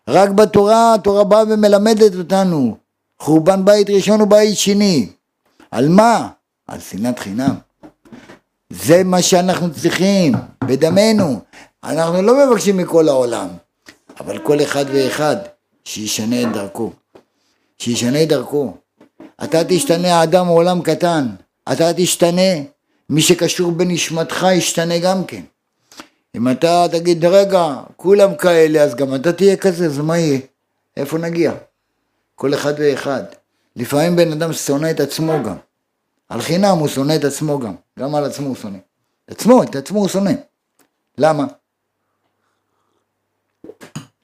[0.09, 2.77] רק בתורה התורה באה ומלמדת אותנו.
[3.21, 5.09] חורבן בית ראשון ובית שני.
[5.71, 6.29] על מה?
[6.67, 7.55] על שנאת חינם.
[8.71, 10.33] זה מה שאנחנו צריכים,
[10.65, 11.41] בדמנו.
[11.85, 13.49] אנחנו לא מבקשים מכל העולם,
[14.21, 15.37] אבל כל אחד ואחד
[15.85, 16.93] שישנה את דרכו.
[17.79, 18.75] שישנה את דרכו.
[19.45, 21.27] אתה תשתנה אדם עולם קטן,
[21.73, 22.53] אתה תשתנה,
[23.11, 25.43] מי שקשור בנשמתך ישתנה גם כן.
[26.37, 30.39] אם אתה תגיד, רגע, כולם כאלה, אז גם אתה תהיה כזה, אז מה יהיה?
[30.97, 31.53] איפה נגיע?
[32.41, 33.23] כל אחד ואחד.
[33.77, 35.57] לפעמים בן אדם שונא את עצמו גם.
[36.29, 37.75] על חינם הוא שונא את עצמו גם.
[37.99, 38.79] גם על עצמו הוא שונא.
[39.25, 40.31] את עצמו, את עצמו הוא שונא.
[41.19, 41.45] למה?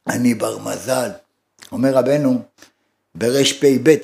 [0.07, 1.11] אני בר מזל.
[1.73, 2.43] אומר רבנו
[3.15, 3.95] ברפ"ב,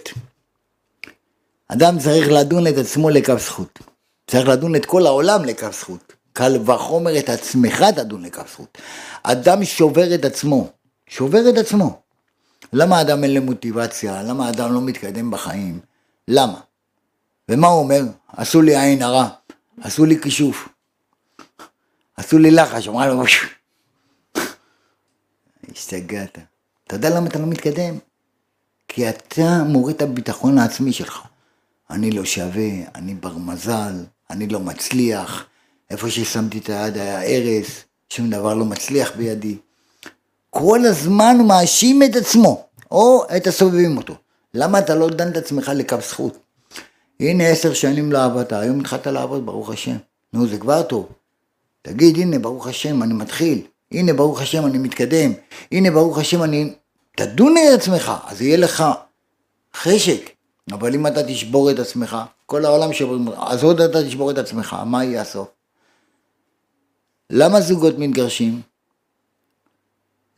[1.68, 3.78] אדם צריך לדון את עצמו לכף זכות.
[4.26, 6.12] צריך לדון את כל העולם לכף זכות.
[6.32, 8.78] קל וחומר את עצמך תדון לכף זכות.
[9.22, 10.70] אדם שובר את עצמו,
[11.06, 12.01] שובר את עצמו.
[12.72, 14.22] למה אדם אין לו מוטיבציה?
[14.22, 15.80] למה אדם לא מתקדם בחיים?
[16.28, 16.60] למה?
[17.48, 18.02] ומה הוא אומר?
[18.28, 19.28] עשו לי עין הרע,
[19.80, 20.68] עשו לי כישוף,
[22.16, 23.22] עשו לי לחש, אמרה לו,
[25.72, 26.38] השתגעת.
[26.86, 27.98] אתה יודע למה אתה לא מתקדם?
[28.88, 31.22] כי אתה מוריד את הביטחון העצמי שלך.
[31.90, 35.46] אני לא שווה, אני בר מזל, אני לא מצליח,
[35.90, 39.56] איפה ששמתי את היד היה הרס, שום דבר לא מצליח בידי.
[40.54, 44.14] כל הזמן הוא מאשים את עצמו, או את הסובבים אותו.
[44.54, 46.38] למה אתה לא דן את עצמך לכף זכות?
[47.20, 49.96] הנה עשר שנים לא עבדת, היום התחלת לעבוד, ברוך השם.
[50.32, 51.06] נו, זה כבר טוב.
[51.82, 53.62] תגיד, הנה, ברוך השם, אני מתחיל.
[53.92, 55.32] הנה, ברוך השם, אני מתקדם.
[55.72, 56.74] הנה, ברוך השם, אני...
[57.16, 58.84] תדון את עצמך, אז יהיה לך
[59.76, 60.30] חשק.
[60.72, 64.76] אבל אם אתה תשבור את עצמך, כל העולם שוברים, אז עוד אתה תשבור את עצמך,
[64.86, 65.48] מה יהיה הסוף?
[67.30, 68.71] למה זוגות מתגרשים?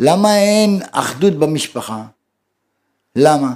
[0.00, 2.04] למה אין אחדות במשפחה?
[3.16, 3.54] למה?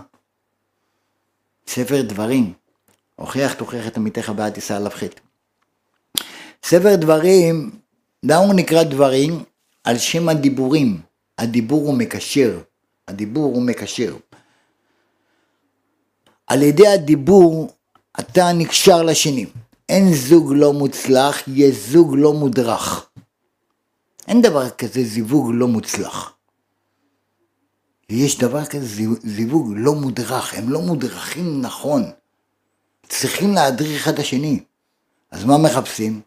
[1.66, 2.52] ספר דברים,
[3.16, 5.20] הוכיח תוכיח את עמיתך בעד תישא עליו חטא.
[6.62, 7.70] ספר דברים,
[8.22, 9.44] למה הוא נקרא דברים?
[9.84, 11.00] על שם הדיבורים.
[11.38, 12.60] הדיבור הוא מקשר.
[13.08, 14.16] הדיבור הוא מקשר.
[16.46, 17.72] על ידי הדיבור
[18.20, 19.46] אתה נקשר לשני.
[19.88, 23.07] אין זוג לא מוצלח, יש זוג לא מודרך.
[24.28, 26.34] אין דבר כזה זיווג לא מוצלח.
[28.08, 32.10] יש דבר כזה זיווג לא מודרך, הם לא מודרכים נכון.
[33.08, 34.60] צריכים להדריך את השני.
[35.30, 36.20] אז מה מחפשים?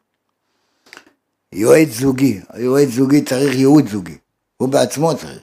[1.52, 2.40] יועץ זוגי.
[2.50, 4.18] היועץ זוגי צריך ייעוד זוגי.
[4.58, 5.42] הוא בעצמו צריך.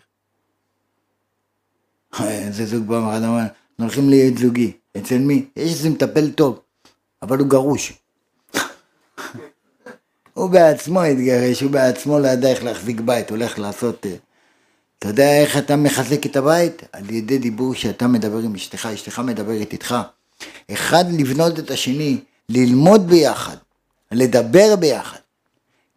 [2.21, 3.47] איזה זוג פעם אחת אמר,
[3.79, 4.73] הולכים לייעץ זוגי.
[4.97, 5.47] אצל מי?
[5.57, 6.61] יש איזה מטפל טוב,
[7.23, 7.93] אבל הוא גרוש.
[10.39, 14.07] הוא בעצמו התגרש, הוא בעצמו לא ידע איך להחזיק בית, הולך לעשות...
[14.07, 14.15] אה,
[14.99, 16.83] אתה יודע איך אתה מחזק את הבית?
[16.93, 19.95] על ידי דיבור שאתה מדבר עם אשתך, אשתך מדברת איתך.
[20.73, 23.57] אחד לבנות את השני, ללמוד ביחד,
[24.13, 25.19] לדבר ביחד,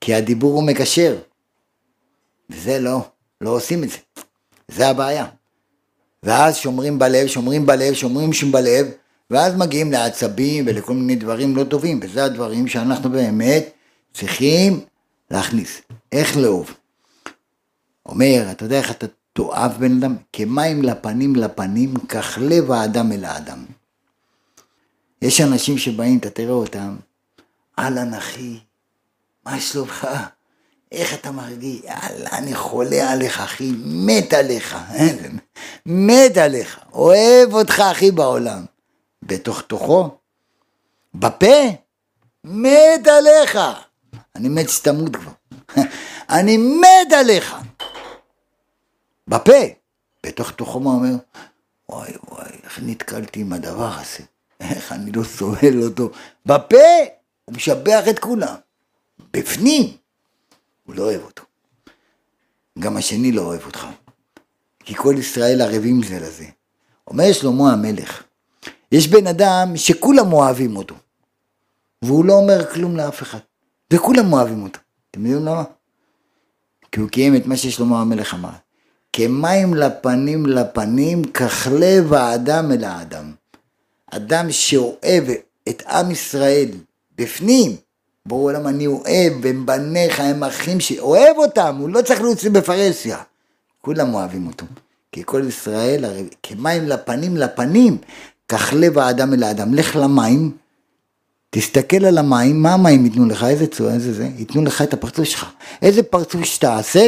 [0.02, 1.18] כי הדיבור הוא מקשר.
[2.50, 3.02] וזה לא,
[3.42, 3.98] לא עושים את זה.
[4.68, 5.26] זה הבעיה.
[6.24, 8.88] ואז שומרים בלב, שומרים בלב, שומרים שם בלב,
[9.32, 13.81] ואז מגיעים לעצבים ולכל מיני דברים לא טובים, וזה הדברים שאנחנו באמת
[14.14, 14.86] צריכים
[15.32, 15.82] להכניס.
[16.12, 16.74] איך לאהוב?
[18.06, 20.16] אומר, אתה יודע איך אתה תאהב בן אדם?
[20.34, 23.66] כמים לפנים לפנים, כך לב האדם אל האדם.
[25.22, 26.96] יש אנשים שבאים, אתה תראה אותם,
[27.80, 28.60] אהלן אחי,
[29.46, 30.08] מה שלומך?
[30.92, 31.82] איך אתה מרגיש?
[31.84, 34.78] יאללה, אני חולה עליך, אחי, מת עליך,
[35.86, 38.66] מת עליך, אוהב אותך, אחי, בעולם.
[39.24, 40.18] בתוך תוכו,
[41.14, 41.56] בפה,
[42.44, 43.60] מת עליך.
[44.36, 45.32] אני מת שתמות כבר.
[46.40, 47.56] אני מת עליך.
[49.28, 49.62] בפה.
[50.26, 51.16] בתוך תוכו מה אומר?
[51.90, 54.24] וואי וואי, איך נתקלתי עם הדבר הזה?
[54.60, 56.12] איך אני לא סובל אותו?
[56.46, 56.78] בפה
[57.46, 58.56] הוא משבח את כולם.
[59.34, 59.98] בפנים
[60.84, 61.44] הוא לא אוהב אותו.
[62.80, 63.88] גם השני לא אוהב אותך.
[64.80, 66.46] כי כל ישראל ערבים זה לזה.
[67.08, 68.24] אומר שלמה המלך,
[68.92, 70.96] יש בן אדם שכולם אוהבים אותו,
[72.02, 73.40] והוא לא אומר כלום לאף אחד,
[73.92, 74.80] וכולם אוהבים אותו.
[75.12, 75.64] אתם יודעים למה?
[76.92, 78.50] כי הוא קיים את מה ששלמה המלך אמר.
[79.14, 83.32] כמים לפנים לפנים, כך לב האדם אל האדם.
[84.12, 85.24] אדם שאוהב
[85.70, 86.70] את עם ישראל
[87.18, 87.76] בפנים,
[88.26, 93.18] ברור למה אני אוהב, הם בניך, הם אחים שאוהב אותם, הוא לא צריך להוציא בפרהסיה.
[93.82, 94.66] כולם אוהבים אותו.
[95.12, 97.98] כי כל ישראל, הרי כמים לפנים לפנים,
[98.48, 99.74] כך לב האדם אל האדם.
[99.74, 100.52] לך למים,
[101.56, 103.44] תסתכל על המים, מה המים ייתנו לך?
[103.44, 104.30] איזה צורה, איזה זה?
[104.38, 105.52] ייתנו לך את הפרצוף שלך.
[105.82, 107.08] איזה פרצוף שתעשה,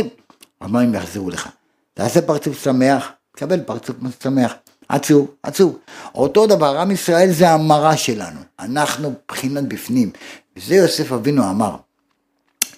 [0.62, 1.49] המים יחזרו לך.
[1.93, 4.53] תעשה פרצוף שמח, תקבל פרצוף שמח.
[4.89, 5.77] עצוב, עצוב.
[6.15, 8.39] אותו דבר, עם ישראל זה המראה שלנו.
[8.60, 10.12] אנחנו בחינת בפנים.
[10.58, 11.75] וזה יוסף אבינו אמר,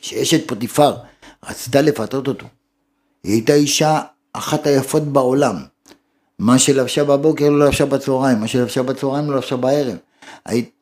[0.01, 0.95] שאשת פוטיפר
[1.49, 2.45] רצתה לפתות אותו.
[3.23, 4.01] היא הייתה אישה
[4.33, 5.55] אחת היפות בעולם.
[6.39, 9.97] מה שלבשה בבוקר לא לבשה בצהריים, מה שלבשה בצהריים לא לבשה בערב.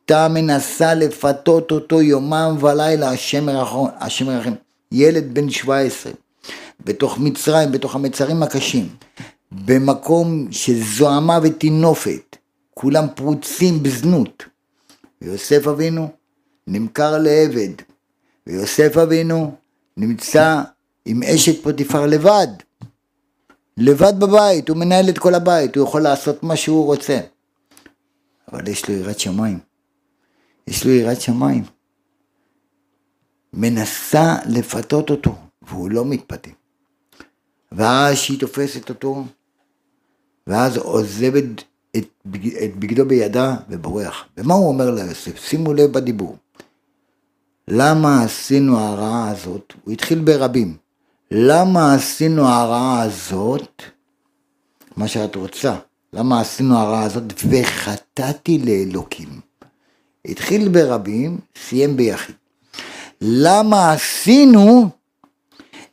[0.08, 4.52] הייתה מנסה לפתות אותו יומם ולילה, השם ירחם.
[4.92, 6.12] ילד בן 17,
[6.84, 8.88] בתוך מצרים, בתוך המצרים הקשים,
[9.52, 12.36] במקום שזוהמה וטינופת,
[12.74, 14.44] כולם פרוצים בזנות.
[15.22, 16.08] ויוסף אבינו
[16.66, 17.72] נמכר לעבד,
[18.46, 19.54] ויוסף אבינו
[19.96, 20.62] נמצא
[21.04, 22.48] עם אשת פוטיפר לבד.
[23.76, 27.20] לבד בבית, הוא מנהל את כל הבית, הוא יכול לעשות מה שהוא רוצה.
[28.52, 29.73] אבל יש לו יראת שמיים.
[30.66, 31.64] יש לו יראת שמיים.
[33.52, 36.50] מנסה לפתות אותו, והוא לא מתפתה.
[37.72, 39.24] ואז שהיא תופסת אותו,
[40.46, 41.44] ואז עוזבת
[41.96, 42.04] את,
[42.64, 44.24] את בגדו בידה ובורח.
[44.36, 45.44] ומה הוא אומר ליוסף?
[45.44, 46.36] שימו לב בדיבור.
[47.68, 49.72] למה עשינו הרעה הזאת?
[49.84, 50.76] הוא התחיל ברבים.
[51.30, 53.82] למה עשינו הרעה הזאת?
[54.96, 55.76] מה שאת רוצה.
[56.12, 57.32] למה עשינו הרעה הזאת?
[57.48, 59.40] וחטאתי לאלוקים.
[60.24, 62.34] התחיל ברבים, סיים ביחיד.
[63.20, 64.88] למה עשינו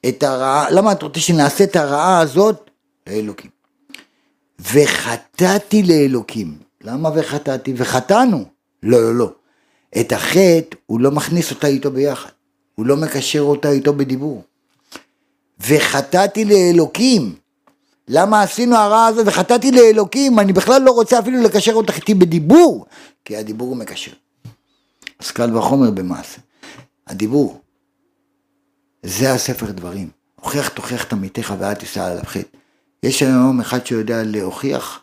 [0.07, 2.69] את הרעה, למה את רוצה שנעשה את הרעה הזאת?
[3.07, 3.51] לאלוקים.
[4.59, 6.57] וחטאתי לאלוקים.
[6.83, 7.73] למה וחטאתי?
[7.77, 8.45] וחטאנו.
[8.83, 9.31] לא, לא, לא.
[9.99, 12.29] את החטא, הוא לא מכניס אותה איתו ביחד.
[12.75, 14.43] הוא לא מקשר אותה איתו בדיבור.
[15.67, 17.35] וחטאתי לאלוקים.
[18.13, 20.39] למה עשינו הרע הזה וחטאתי לאלוקים?
[20.39, 22.85] אני בכלל לא רוצה אפילו לקשר אותך איתי בדיבור,
[23.25, 24.11] כי הדיבור הוא מקשר.
[25.19, 26.41] אז קל וחומר במעשה.
[27.07, 27.61] הדיבור,
[29.03, 30.09] זה הספר דברים.
[30.35, 32.57] הוכיח תוכיח את עמיתך ואל תישא עליו חטא.
[33.03, 35.01] יש היום אחד שיודע להוכיח,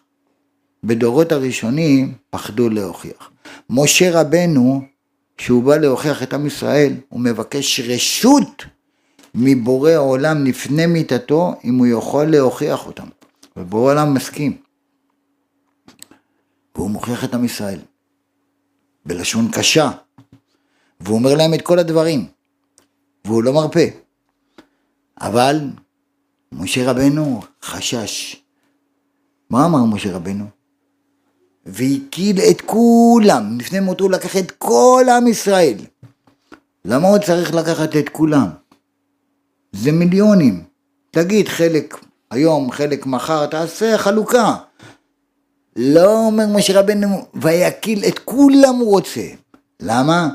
[0.85, 3.31] בדורות הראשונים פחדו להוכיח.
[3.71, 4.83] משה רבנו,
[5.37, 8.65] כשהוא בא להוכיח את עם ישראל, הוא מבקש רשות
[9.35, 13.07] מבורא עולם לפני מיתתו, אם הוא יכול להוכיח אותם.
[13.57, 14.57] ובורא עולם מסכים.
[16.77, 17.81] והוא מוכיח את עם ישראל.
[19.07, 19.91] בלשון קשה.
[21.01, 22.27] והוא אומר להם את כל הדברים.
[23.25, 23.81] והוא לא מרפה.
[25.21, 25.71] אבל
[26.53, 28.43] משה רבנו חשש.
[29.51, 30.45] מה אמר משה רבנו?
[31.67, 35.77] והקיל את כולם, לפני מותו הוא לקח את כל עם ישראל.
[36.85, 38.49] למה הוא צריך לקחת את כולם?
[39.73, 40.63] זה מיליונים.
[41.11, 41.97] תגיד חלק
[42.31, 44.55] היום, חלק מחר, תעשה חלוקה.
[45.77, 49.27] לא אומר משה רבנו, ויקיל את כולם הוא רוצה.
[49.81, 50.29] למה?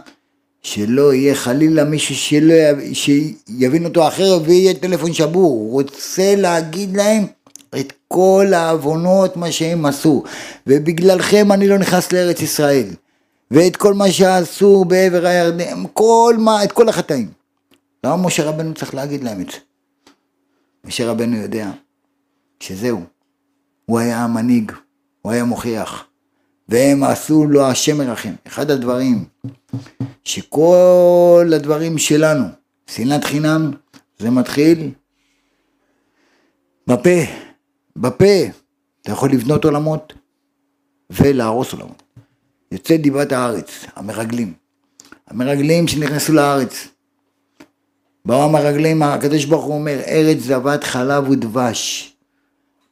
[0.62, 2.96] שלא יהיה חלילה מישהו שלא י...
[2.96, 5.52] שיבין אותו אחר ויהיה טלפון שבור.
[5.52, 7.26] הוא רוצה להגיד להם
[7.80, 10.24] את כל העוונות מה שהם עשו.
[10.68, 12.88] ובגללכם אני לא נכנס לארץ ישראל.
[13.52, 17.43] ואת כל מה שעשו בעבר הירדן, כל מה, את כל החטאים.
[18.04, 19.58] למה משה רבנו צריך להגיד להם את זה?
[20.84, 21.72] משה רבנו יודע
[22.60, 23.04] שזהו,
[23.86, 24.72] הוא היה המנהיג,
[25.22, 26.06] הוא היה מוכיח,
[26.70, 28.34] והם עשו לו השם מרחם.
[28.48, 29.26] אחד הדברים
[30.24, 32.46] שכל הדברים שלנו,
[32.88, 33.72] שנאת חינם,
[34.20, 34.92] זה מתחיל
[36.88, 37.20] בפה,
[37.96, 38.46] בפה.
[39.02, 40.14] אתה יכול לבנות עולמות
[41.10, 42.04] ולהרוס עולמות.
[42.72, 44.54] יוצא דיבת הארץ, המרגלים.
[45.28, 46.88] המרגלים שנכנסו לארץ,
[48.26, 52.14] באו המרגלים, הקדוש ברוך הוא אומר, ארץ זבת חלב ודבש.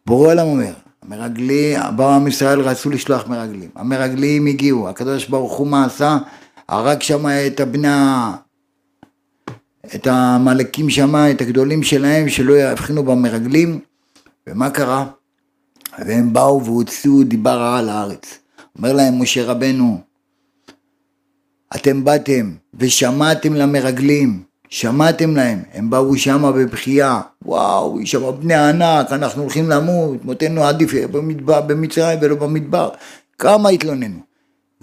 [0.06, 5.68] בורא עולם אומר, המרגלים, באו עם ישראל רצו לשלוח מרגלים, המרגלים הגיעו, הקדוש ברוך הוא
[5.68, 6.18] מה עשה?
[6.68, 7.88] הרג שם את הבני
[9.96, 13.80] את העמלקים שם, את הגדולים שלהם, שלא יבחינו במרגלים,
[14.48, 15.06] ומה קרה?
[16.00, 18.40] והם באו והוציאו דיבה רעה על הארץ.
[18.78, 20.02] אומר להם משה רבנו,
[21.76, 29.42] אתם באתם ושמעתם למרגלים, שמעתם להם, הם באו שמה בבכייה, וואו, שם בני ענק, אנחנו
[29.42, 32.90] הולכים למות, מותנו עדיף במדבר, במצרים ולא במדבר,
[33.38, 34.20] כמה התלוננו.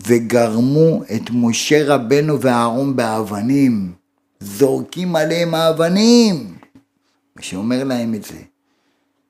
[0.06, 3.92] וגרמו את משה רבנו ואהרון באבנים,
[4.40, 6.54] זורקים עליהם האבנים.
[7.36, 8.38] ושאומר להם את זה,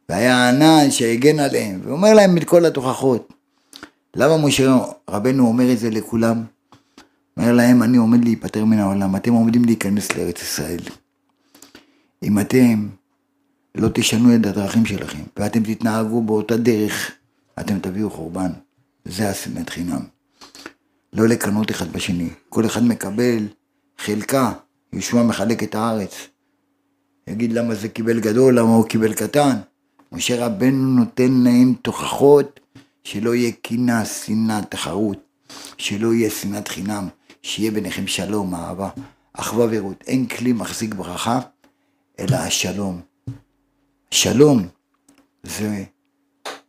[0.08, 3.32] והיה ענן שהגן עליהם, ואומר להם את כל התוכחות.
[4.16, 4.76] למה משה
[5.10, 6.44] רבנו אומר את זה לכולם?
[7.38, 10.80] אומר להם, אני עומד להיפטר מן העולם, אתם עומדים להיכנס לארץ ישראל.
[12.22, 12.88] אם אתם
[13.74, 17.10] לא תשנו את הדרכים שלכם, ואתם תתנהגו באותה דרך,
[17.60, 18.50] אתם תביאו חורבן.
[19.04, 20.00] זה השנאת חינם.
[21.12, 22.28] לא לקנות אחד בשני.
[22.48, 23.48] כל אחד מקבל
[23.98, 24.52] חלקה,
[24.92, 26.14] יהושע מחלק את הארץ.
[27.26, 29.56] יגיד למה זה קיבל גדול, למה הוא קיבל קטן.
[30.12, 32.60] משה רבנו נותן להם תוכחות
[33.04, 35.18] שלא יהיה קנאה, שנאה, תחרות,
[35.76, 37.08] שלא יהיה שנאת חינם,
[37.48, 38.88] שיהיה ביניכם שלום, אהבה,
[39.32, 40.04] אחווה ורעות.
[40.06, 41.40] אין כלי מחזיק ברכה,
[42.18, 43.00] אלא השלום.
[44.10, 44.68] שלום
[45.42, 45.84] זה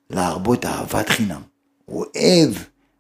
[0.10, 1.42] להרבות אהבת חינם.
[1.88, 2.54] אוהב.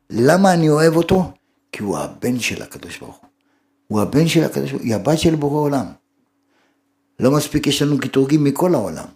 [0.09, 1.31] למה אני אוהב אותו?
[1.71, 3.29] כי הוא הבן של הקדוש ברוך הוא.
[3.87, 5.85] הוא הבן של הקדוש ברוך הוא, היא הבת של בורא עולם.
[7.19, 9.07] לא מספיק יש לנו קטרוגים מכל העולם.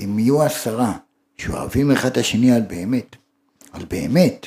[0.00, 0.96] אם יהיו עשרה
[1.38, 3.16] שאוהבים אחד את השני על באמת,
[3.72, 4.46] על באמת,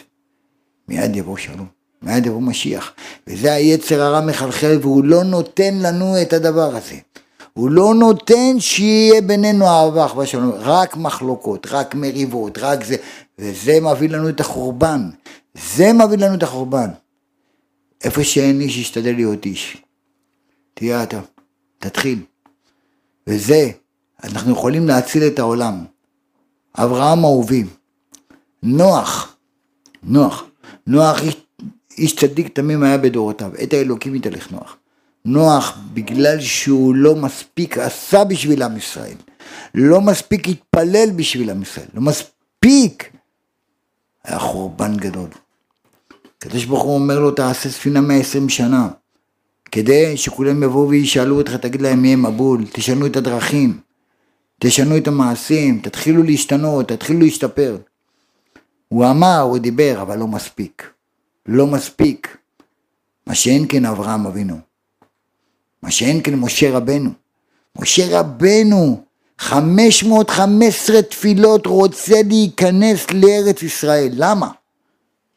[0.88, 1.68] מיד יבוא שלום,
[2.04, 2.94] מיד יבוא משיח.
[3.28, 6.96] וזה היצר הרע מחלחל והוא לא נותן לנו את הדבר הזה.
[7.54, 12.96] הוא לא נותן שיהיה בינינו אהבה, אחווה שלום, רק מחלוקות, רק מריבות, רק זה,
[13.40, 15.10] וזה מביא לנו את החורבן.
[15.54, 16.90] זה מביא לנו את החורבן.
[18.04, 19.78] איפה שאין איש, ישתדל להיות איש.
[20.74, 21.20] תהיה אתה,
[21.80, 22.20] תתחיל.
[23.28, 23.72] וזה,
[24.24, 25.86] אנחנו יכולים להציל את העולם.
[26.78, 27.64] אברהם אהובי,
[28.64, 29.36] נוח,
[30.04, 30.44] נוח,
[30.88, 31.36] נוח איש,
[31.98, 34.78] איש צדיק תמים היה בדורותיו, את האלוקים יתהלך נוח.
[35.26, 39.16] נוח, בגלל שהוא לא מספיק עשה בשביל עם ישראל,
[39.76, 43.10] לא מספיק התפלל בשביל עם ישראל, לא מספיק,
[44.24, 45.30] היה חורבן גדול.
[46.38, 48.90] הקדוש ברוך הוא אומר לו, תעשה ספינה 120 שנה,
[49.72, 53.80] כדי שכולם יבואו וישאלו אותך, תגיד להם מי הם מבול, תשנו את הדרכים,
[54.60, 57.78] תשנו את המעשים, תתחילו להשתנות, תתחילו להשתפר.
[58.88, 60.93] הוא אמר, הוא דיבר, אבל לא מספיק.
[61.46, 62.38] לא מספיק.
[63.28, 64.58] מה שאין כן אברהם אבינו.
[65.84, 67.10] מה שאין כן משה רבנו.
[67.78, 69.04] משה רבנו,
[69.38, 74.10] 515 תפילות רוצה להיכנס לארץ ישראל.
[74.12, 74.52] למה?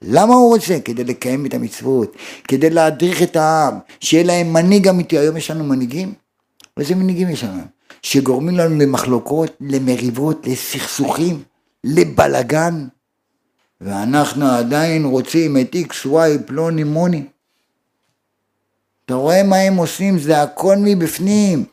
[0.03, 0.79] למה הוא רוצה?
[0.85, 2.17] כדי לקיים את המצוות,
[2.49, 5.19] כדי להדריך את העם, שיהיה להם מנהיג אמיתי.
[5.19, 6.15] היום יש לנו מנהיגים?
[6.81, 7.63] איזה מנהיגים יש לנו?
[8.03, 11.43] שגורמים לנו למחלוקות, למריבות, לסכסוכים,
[11.85, 12.87] לבלגן,
[13.81, 17.27] ואנחנו עדיין רוצים את וואי, פלוני, מוני.
[19.05, 20.19] אתה רואה מה הם עושים?
[20.19, 21.65] זה הכל מבפנים.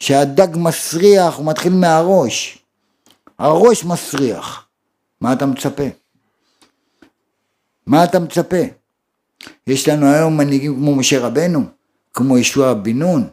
[0.00, 2.58] שהדג מסריח, הוא מתחיל מהראש.
[3.38, 4.68] הראש מסריח.
[5.20, 5.82] מה אתה מצפה?
[7.86, 8.62] מה אתה מצפה?
[9.66, 11.64] יש לנו היום מנהיגים כמו משה רבנו,
[12.14, 13.28] כמו ישוע בן נון.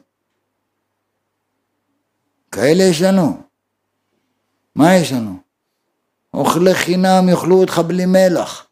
[2.51, 3.41] כאלה יש לנו.
[4.75, 5.44] מה יש לנו?
[6.35, 8.67] אוכלי חינם יאכלו אותך בלי מלח.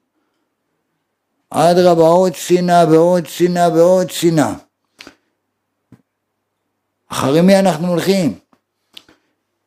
[1.50, 4.54] אדרבה, עוד שנאה ועוד שנאה ועוד שנאה.
[7.08, 8.40] אחרי מי אנחנו הולכים?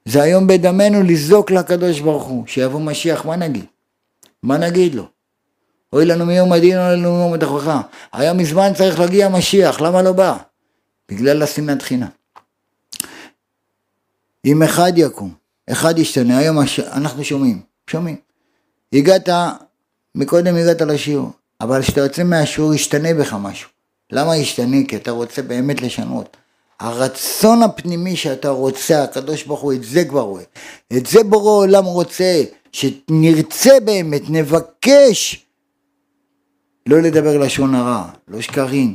[0.04, 3.64] זה היום בדמנו לזעוק לקדוש ברוך הוא, שיבוא משיח, מה נגיד?
[4.42, 5.08] מה נגיד לו?
[5.92, 7.80] אוי לנו מיום הדין, אוי לנו מיום התוכחה.
[8.12, 10.36] היה מזמן צריך להגיע משיח, למה לא בא?
[11.08, 12.08] בגלל השנאת חינם.
[14.44, 15.34] אם אחד יקום,
[15.70, 16.56] אחד ישתנה, היום
[16.92, 18.16] אנחנו שומעים, שומעים.
[18.92, 19.28] הגעת,
[20.14, 21.30] מקודם הגעת לשיעור,
[21.60, 23.70] אבל כשאתה יוצא מהשיעור ישתנה בך משהו.
[24.12, 24.76] למה ישתנה?
[24.88, 26.36] כי אתה רוצה באמת לשנות.
[26.80, 30.42] הרצון הפנימי שאתה רוצה, הקדוש ברוך הוא את זה כבר רואה.
[30.96, 35.46] את זה בורא עולם רוצה, שנרצה באמת, נבקש
[36.88, 38.94] לא לדבר לשון הרע, לא שקרים.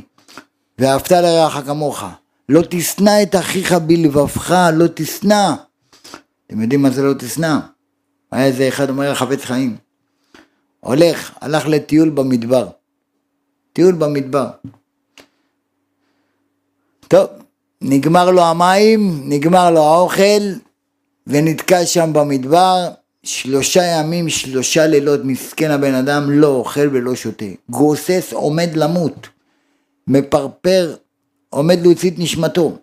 [0.78, 2.04] ואהבת לרעך כמוך.
[2.48, 5.54] לא תשנא את אחיך בלבבך, לא תשנא.
[6.46, 7.58] אתם יודעים מה זה לא תשנא?
[8.32, 9.76] היה איזה אחד אומר חפץ חיים.
[10.80, 12.68] הולך, הלך לטיול במדבר.
[13.72, 14.46] טיול במדבר.
[17.08, 17.26] טוב,
[17.82, 20.42] נגמר לו המים, נגמר לו האוכל,
[21.26, 22.88] ונתקע שם במדבר,
[23.22, 27.44] שלושה ימים, שלושה לילות, מסכן הבן אדם, לא אוכל ולא שותה.
[27.70, 29.28] גוסס, עומד למות.
[30.06, 30.94] מפרפר,
[31.50, 32.76] עומד להוציא את נשמתו.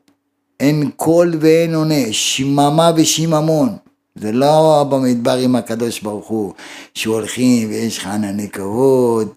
[0.60, 3.78] אין קול ואין עונה, שממה ושיממון.
[4.20, 6.53] זה לא במדבר עם הקדוש ברוך הוא,
[6.93, 9.34] שהולכים ויש לך ענני כבוד,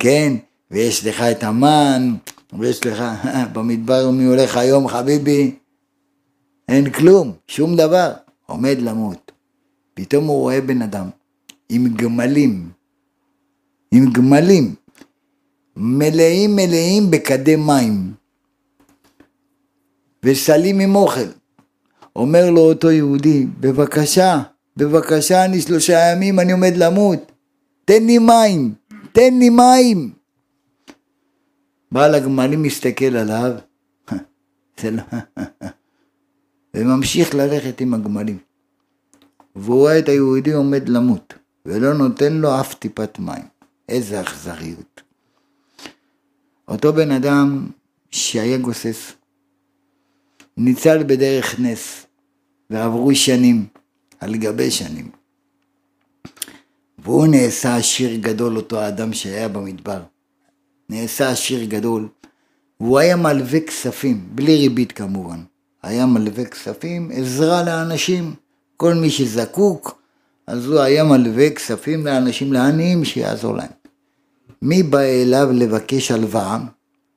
[0.00, 0.32] כן?
[0.70, 2.14] ויש לך את המן,
[2.58, 3.04] ויש לך,
[3.52, 5.54] במדבר מי הולך היום חביבי?
[6.68, 8.12] אין כלום, שום דבר,
[8.46, 9.32] עומד למות.
[9.94, 11.10] פתאום הוא רואה בן אדם
[11.68, 12.70] עם גמלים,
[13.90, 14.74] עם גמלים,
[15.76, 18.12] מלאים מלאים בכדי מים,
[20.22, 21.41] וסלים עם אוכל.
[22.16, 24.42] אומר לו אותו יהודי, בבקשה,
[24.76, 27.32] בבקשה, אני שלושה ימים, אני עומד למות,
[27.84, 28.74] תן לי מים,
[29.12, 30.12] תן לי מים.
[31.92, 33.52] בעל הגמלים מסתכל עליו,
[34.92, 35.02] לא...
[36.74, 38.38] וממשיך ללכת עם הגמלים.
[39.56, 41.34] והוא רואה את היהודי עומד למות,
[41.66, 43.52] ולא נותן לו אף טיפת מים.
[43.88, 45.02] איזה אכזריות.
[46.68, 47.66] אותו בן אדם
[48.10, 49.12] שהיה גוסס,
[50.56, 52.06] ניצל בדרך נס,
[52.70, 53.66] ועברו שנים
[54.20, 55.10] על גבי שנים.
[56.98, 60.02] והוא נעשה עשיר גדול, אותו האדם שהיה במדבר.
[60.88, 62.08] נעשה עשיר גדול,
[62.80, 65.42] והוא היה מלווה כספים, בלי ריבית כמובן.
[65.82, 68.34] היה מלווה כספים, עזרה לאנשים,
[68.76, 70.02] כל מי שזקוק,
[70.46, 73.70] אז הוא היה מלווה כספים לאנשים, לעניים, שיעזור להם.
[74.62, 76.58] מי בא אליו לבקש הלוואה?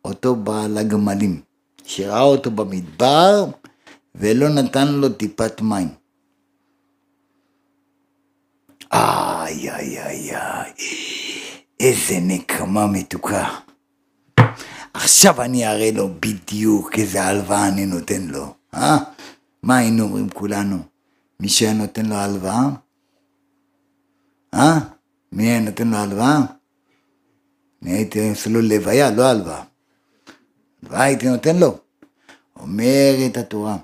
[0.05, 1.41] אותו בעל הגמלים,
[1.85, 3.45] שראה אותו במדבר
[4.15, 5.87] ולא נתן לו טיפת מים.
[8.93, 10.73] איי, איי, איי, איי,
[11.79, 13.49] איזה נקמה מתוקה.
[14.93, 18.97] עכשיו אני אראה לו בדיוק איזה הלוואה אני נותן לו, אה?
[19.63, 20.77] מה היינו אומרים כולנו?
[21.39, 22.69] מי שהיה נותן לו הלוואה?
[24.53, 24.79] אה?
[25.31, 26.39] מי היה נותן לו הלוואה?
[27.81, 29.63] אני הייתי עושה לו לוויה, לא הלוואה.
[30.85, 31.77] הלוואה הייתי נותן לו.
[32.59, 33.77] אומרת התורה,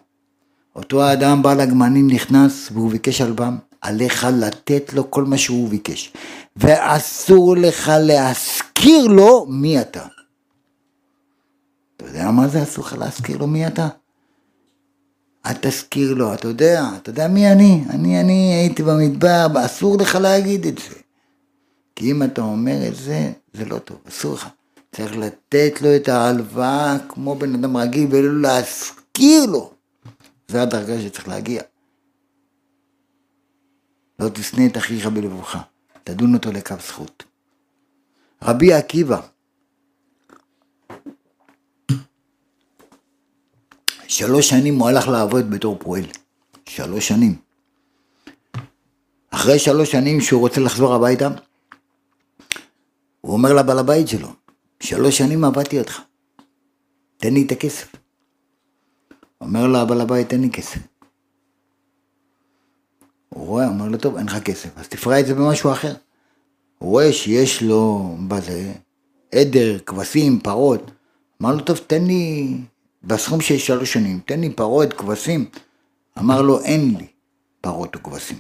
[0.75, 3.49] אותו האדם בעל הגמנים נכנס והוא ביקש הלוואה,
[3.81, 6.13] עליך לתת לו כל מה שהוא ביקש,
[6.55, 10.05] ואסור לך להזכיר לו מי אתה.
[11.97, 13.87] אתה יודע מה זה אסור לך להזכיר לו מי אתה?
[15.45, 17.83] אל תזכיר לו, אתה יודע, אתה יודע מי אני?
[17.89, 20.95] אני, אני הייתי במדבר, אסור לך להגיד את זה.
[21.95, 24.47] כי אם אתה אומר את זה, זה לא טוב, אסור לך.
[24.95, 29.73] צריך לתת לו את ההלוואה כמו בן אדם רגיל ולא להזכיר לו.
[30.47, 31.61] זה הדרגה שצריך להגיע.
[34.19, 35.57] לא תשנא את אחיך בלבבך,
[36.03, 37.23] תדון אותו לקו זכות.
[38.41, 39.21] רבי עקיבא,
[44.07, 46.05] שלוש שנים הוא הלך לעבוד בתור פועל.
[46.69, 47.35] שלוש שנים.
[49.29, 51.27] אחרי שלוש שנים שהוא רוצה לחזור הביתה,
[53.21, 54.33] הוא אומר לבעל הבית שלו,
[54.81, 56.01] שלוש שנים עבדתי אותך,
[57.17, 57.95] תן לי את הכסף.
[59.41, 60.79] אומר לו הבעל הבית, תן לי כסף.
[63.29, 65.93] הוא רואה, אומר לו, טוב, אין לך כסף, אז תפרע את זה במשהו אחר.
[66.77, 68.73] הוא רואה שיש לו, בזה,
[69.35, 70.91] עדר, כבשים, פרות.
[71.41, 72.57] אמר לו, טוב, תן לי,
[73.03, 75.49] בסכום של שלוש שנים, תן לי פרות, כבשים.
[76.19, 77.07] אמר לו, אין לי
[77.61, 78.39] פרות או כבשים.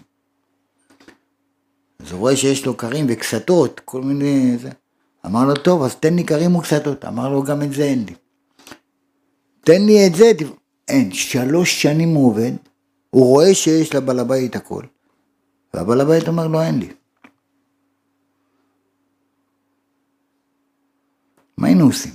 [1.99, 4.57] אז הוא רואה שיש לו כרים וקסתות, כל מיני...
[4.57, 4.69] זה.
[5.25, 7.05] אמר לו, טוב, אז תן לי כרים וקסתות.
[7.05, 8.13] אמר לו, גם את זה אין לי.
[9.61, 10.31] תן לי את זה,
[10.87, 11.11] אין.
[11.11, 12.51] שלוש שנים הוא עובד,
[13.09, 14.83] הוא רואה שיש לבעל הבית הכל,
[15.73, 16.89] והבעל הבית אומר לו, אין לי.
[21.57, 22.11] מה היינו עושים?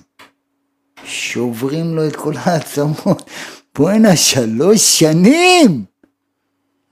[1.05, 3.31] שוברים לו את כל העצמות.
[3.75, 5.85] בואנה, שלוש שנים!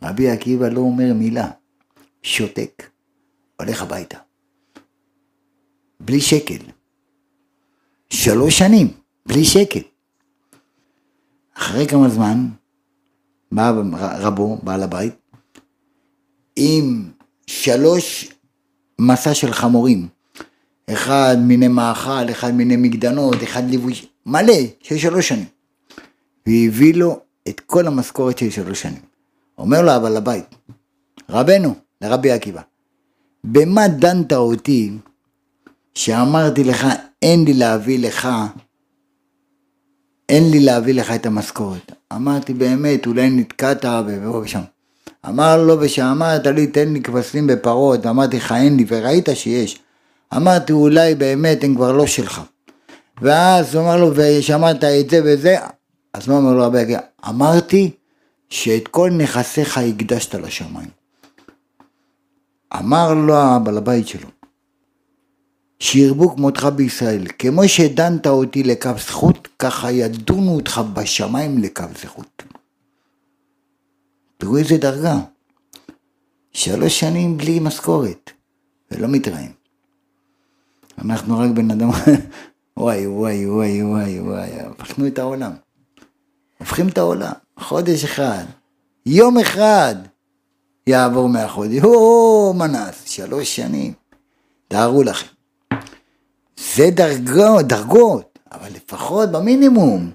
[0.02, 1.50] רבי עקיבא לא אומר מילה,
[2.22, 2.90] שותק,
[3.60, 4.23] הולך הביתה.
[6.04, 6.58] בלי שקל.
[8.10, 8.88] שלוש שנים,
[9.26, 9.80] בלי שקל.
[11.54, 12.48] אחרי כמה זמן,
[13.52, 13.72] בא
[14.18, 15.14] רבו, בעל הבית,
[16.56, 17.10] עם
[17.46, 18.32] שלוש
[18.98, 20.08] מסע של חמורים.
[20.90, 23.94] אחד מיני מאכל, אחד מיני מגדנות, אחד ליווי,
[24.26, 25.46] מלא, של שלוש שנים.
[26.46, 29.02] והביא לו את כל המשכורת של שלוש שנים.
[29.58, 30.44] אומר לו הבעל הבית,
[31.30, 32.62] רבנו, לרבי עקיבא,
[33.44, 34.90] במה דנת אותי
[35.94, 36.86] שאמרתי לך
[37.22, 38.28] אין לי להביא לך,
[40.28, 41.92] אין לי להביא לך את המשכורת.
[42.12, 44.60] אמרתי באמת, אולי נתקעת ופה ושם.
[45.28, 49.78] אמר לו, ושאמרת לי, תן לי כבשים בפרות, אמרתי לך, אין לי, וראית שיש.
[50.36, 52.40] אמרתי, אולי באמת הם כבר לא שלך.
[53.22, 55.56] ואז הוא אמר לו, ושמעת את זה וזה,
[56.12, 57.00] אז מה אומר לו רבי עקיבא?
[57.28, 57.90] אמרתי
[58.50, 60.88] שאת כל נכסיך הקדשת לשמיים.
[62.78, 64.28] אמר לו הבעל הבית שלו,
[65.84, 72.42] שירבו כמותך בישראל, כמו שדנת אותי לכף זכות, ככה ידונו אותך בשמיים לקו זכות.
[74.36, 75.18] תראו איזה דרגה.
[76.52, 78.30] שלוש שנים בלי משכורת,
[78.90, 79.52] ולא מתראים.
[80.98, 81.90] אנחנו רק בן אדם,
[82.76, 85.52] וואי וואי וואי וואי וואי, הפכנו את העולם.
[86.58, 87.32] הופכים את העולם.
[87.58, 88.44] חודש אחד,
[89.06, 89.94] יום אחד
[90.86, 93.92] יעבור מהחודש, או מנס, שלוש שנים.
[94.68, 95.33] תארו לכם.
[96.56, 100.10] זה דרגות, דרגות, אבל לפחות במינימום,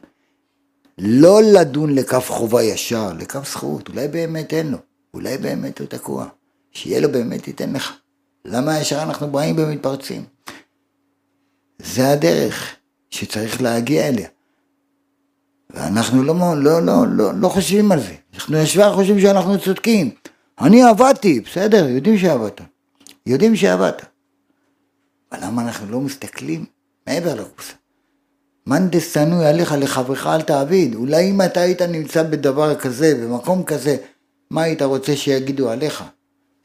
[0.98, 4.78] לא לדון לכף חובה ישר, לכף זכות, אולי באמת אין לו,
[5.14, 6.26] אולי באמת הוא תקוע,
[6.72, 7.94] שיהיה לו באמת ייתן לך.
[8.46, 10.24] למה ישר אנחנו באים ומתפרצים?
[11.80, 12.76] זה הדרך
[13.10, 14.28] שצריך להגיע אליה.
[15.70, 18.14] ואנחנו לא, לא, לא, לא, לא חושבים על זה.
[18.36, 20.10] אנחנו ישר חושבים שאנחנו צודקים.
[20.62, 22.62] אני עבדתי, בסדר, יודעים שעבדת.
[23.26, 24.06] יודעים שעבדת.
[25.32, 26.66] אבל למה אנחנו לא מסתכלים
[27.08, 27.74] מעבר לקופסה?
[28.68, 30.96] מאן דשנוי עליך לחברך אל תעביד.
[30.96, 33.98] אולי אם אתה היית נמצא בדבר כזה, במקום כזה,
[34.50, 36.04] מה היית רוצה שיגידו עליך?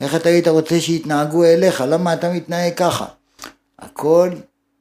[0.01, 1.81] איך אתה היית רוצה שיתנהגו אליך?
[1.81, 3.07] למה אתה מתנהג ככה?
[3.79, 4.31] הכל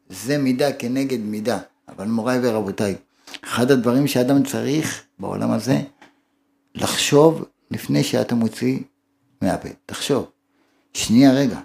[0.09, 1.59] זה מידה כנגד מידה.
[1.89, 2.95] אבל מוריי ורבותיי,
[3.43, 5.81] אחד הדברים שאדם צריך בעולם הזה,
[6.75, 8.79] לחשוב לפני שאתה מוציא
[9.41, 9.69] מהפה.
[9.85, 10.29] תחשוב.
[10.93, 11.59] שנייה רגע.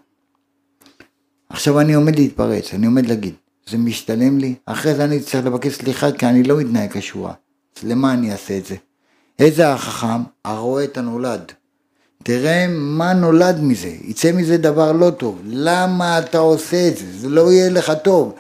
[1.48, 3.34] עכשיו אני עומד להתפרץ, אני עומד להגיד,
[3.68, 4.54] זה משתלם לי?
[4.66, 7.32] אחרי זה אני צריך לבקש סליחה כי אני לא מתנהג כשורה.
[7.78, 8.76] אז למה אני אעשה את זה?
[9.38, 10.22] איזה החכם?
[10.44, 11.52] הרואה את הנולד.
[12.22, 15.40] תראה מה נולד מזה, יצא מזה דבר לא טוב.
[15.44, 17.18] למה אתה עושה את זה?
[17.18, 18.34] זה לא יהיה לך טוב.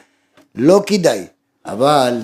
[0.54, 1.24] לא כדאי.
[1.66, 2.20] אבל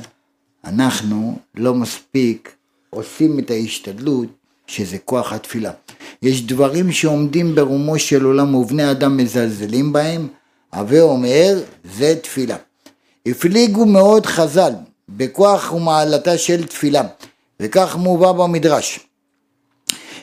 [0.64, 2.54] אנחנו לא מספיק
[2.90, 4.28] עושים את ההשתדלות
[4.66, 5.70] שזה כוח התפילה.
[6.22, 10.28] יש דברים שעומדים ברומו של עולם ובני אדם מזלזלים בהם,
[10.74, 12.56] הווה אומר זה תפילה.
[13.26, 14.72] הפליגו מאוד חז"ל
[15.08, 17.02] בכוח ומעלתה של תפילה,
[17.60, 19.00] וכך מובא במדרש.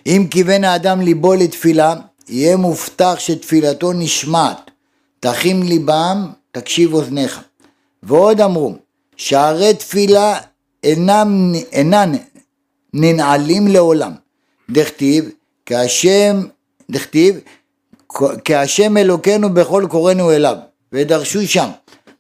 [0.06, 1.96] אם כיוון האדם ליבו לתפילה,
[2.30, 4.72] יהיה מובטח שתפילתו נשמעת.
[5.20, 7.42] תכים ליבם, תקשיב אוזניך.
[8.04, 8.76] ועוד אמרו,
[9.16, 10.40] שערי תפילה
[10.84, 12.12] אינם, אינן
[12.94, 14.12] ננעלים לעולם.
[14.70, 15.30] דכתיב,
[15.66, 16.42] כהשם,
[16.92, 17.36] דכתיב,
[18.46, 20.56] כהשם אלוקינו בכל קוראנו אליו.
[20.94, 21.70] ודרשו שם,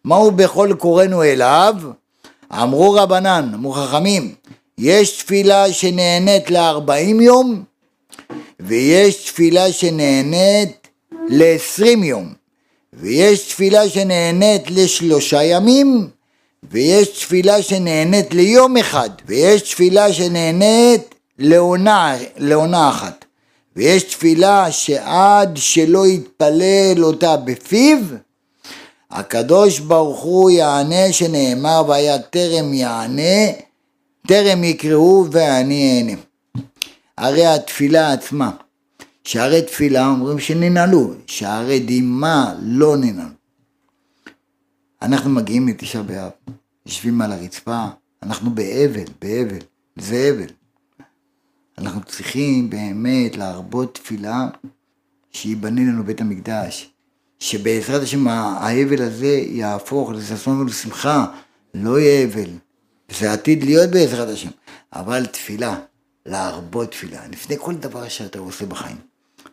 [0.05, 1.75] מהו בכל קוראנו אליו?
[2.53, 4.33] אמרו רבנן, אמרו חכמים,
[4.77, 7.63] יש תפילה שנהנית לארבעים יום,
[8.59, 10.87] ויש תפילה שנהנית
[11.27, 12.33] לעשרים יום,
[12.93, 16.07] ויש תפילה שנהנית לשלושה ימים,
[16.71, 23.25] ויש תפילה שנהנית ליום אחד, ויש תפילה שנהנית לעונה, לעונה אחת,
[23.75, 27.97] ויש תפילה שעד שלא יתפלל אותה בפיו,
[29.11, 33.51] הקדוש ברוך הוא יענה שנאמר והיה טרם יענה,
[34.27, 36.21] טרם יקראו ואני אענה.
[37.17, 38.51] הרי התפילה עצמה,
[39.23, 43.29] שערי תפילה אומרים שננעלו, שערי דמעה לא ננעלו.
[45.01, 46.29] אנחנו מגיעים לתשעה באב,
[46.85, 47.85] יושבים על הרצפה,
[48.23, 49.59] אנחנו באבל, באבל,
[49.95, 50.60] זה אבל.
[51.81, 54.47] אנחנו צריכים באמת להרבות תפילה
[55.31, 56.91] שייבנה לנו בית המקדש,
[57.39, 61.25] שבעזרת השם האבל הזה יהפוך לששון ולשמחה,
[61.73, 62.49] לא יהיה אבל,
[63.11, 64.49] זה עתיד להיות בעזרת השם,
[64.93, 65.79] אבל תפילה,
[66.25, 68.97] להרבות תפילה, לפני כל דבר שאתה עושה בחיים,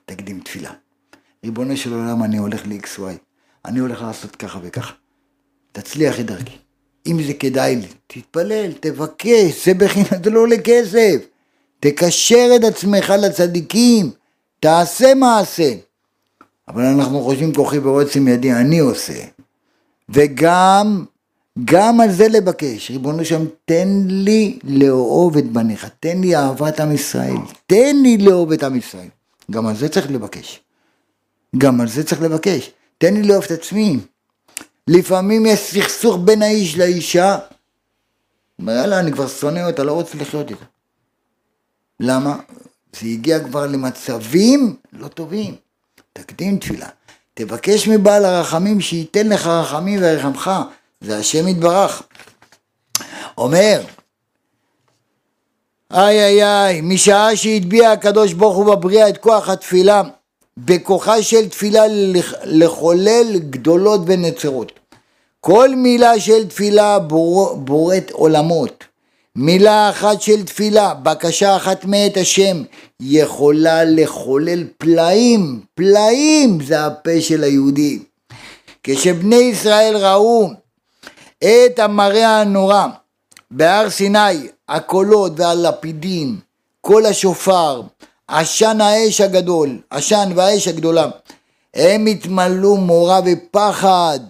[0.07, 0.73] תקדים תפילה.
[1.45, 3.03] ריבונו של עולם, אני הולך ל-XY,
[3.65, 4.93] אני הולך לעשות ככה וככה.
[5.73, 6.57] תצליח את דרכי.
[7.07, 11.38] אם זה כדאי לי, תתפלל, תבקש, זה בחינם, זה לא עולה כסף.
[11.81, 14.11] תקשר את עצמך לצדיקים,
[14.61, 15.73] תעשה מעשה.
[16.69, 19.25] אבל אנחנו חושבים כוחי ועוצם ידי, אני עושה.
[20.09, 21.05] וגם,
[21.65, 26.93] גם על זה לבקש, ריבונו שם, תן לי לאהוב את בניך, תן לי אהבת עם
[26.93, 29.09] ישראל, תן לי לאהוב את עם ישראל.
[29.51, 30.61] גם על זה צריך לבקש.
[31.59, 32.71] גם על זה צריך לבקש.
[32.99, 33.99] תן לי לאהוב את עצמי.
[34.89, 37.39] לפעמים יש סכסוך בין האיש לאישה,
[38.59, 40.65] אומר יאללה אני כבר שונא אותה, לא רוצה לחיות איתה.
[42.01, 42.37] למה?
[43.01, 45.55] זה הגיע כבר למצבים לא טובים.
[46.13, 46.89] תקדים תפילה.
[47.35, 50.51] תבקש מבעל הרחמים שייתן לך רחמים וירחמך,
[51.01, 52.03] זה השם יתברך.
[53.39, 53.81] אומר,
[55.93, 60.03] איי איי איי, משעה שהטביע הקדוש ברוך הוא בבריאה את כוח התפילה,
[60.57, 61.83] בכוחה של תפילה
[62.45, 64.73] לחולל גדולות ונצרות.
[65.41, 68.85] כל מילה של תפילה בור, בוראת עולמות.
[69.41, 72.63] מילה אחת של תפילה, בקשה אחת מאת השם,
[73.01, 77.99] יכולה לחולל פלאים, פלאים זה הפה של היהודי.
[78.83, 80.51] כשבני ישראל ראו
[81.39, 82.87] את המראה הנורא
[83.51, 86.41] בהר סיני הקולות והלפידים,
[86.81, 87.83] קול השופר,
[88.29, 91.07] עשן האש הגדול, עשן והאש הגדולה,
[91.75, 94.21] הם התמלאו מורא ופחד.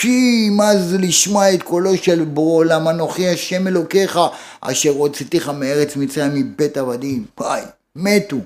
[0.00, 4.18] פי, מה זה לשמוע את קולו של בורא עולם, אנוכי השם אלוקיך,
[4.60, 7.24] אשר הוצאתיך מארץ מצרים מבית עבדים.
[7.40, 7.62] וואי,
[7.96, 8.36] מתו.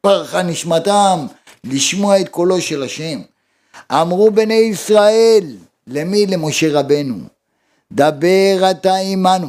[0.00, 1.26] פרחה נשמתם,
[1.64, 3.20] לשמוע את קולו של השם.
[3.92, 6.26] אמרו בני ישראל, למי?
[6.26, 7.16] למשה רבנו.
[7.92, 9.48] דבר אתה עמנו,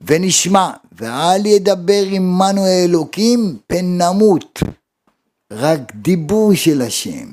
[0.00, 4.58] ונשמע, ואל ידבר עמנו האלוקים, פן נמות.
[5.52, 7.30] רק דיבור של השם.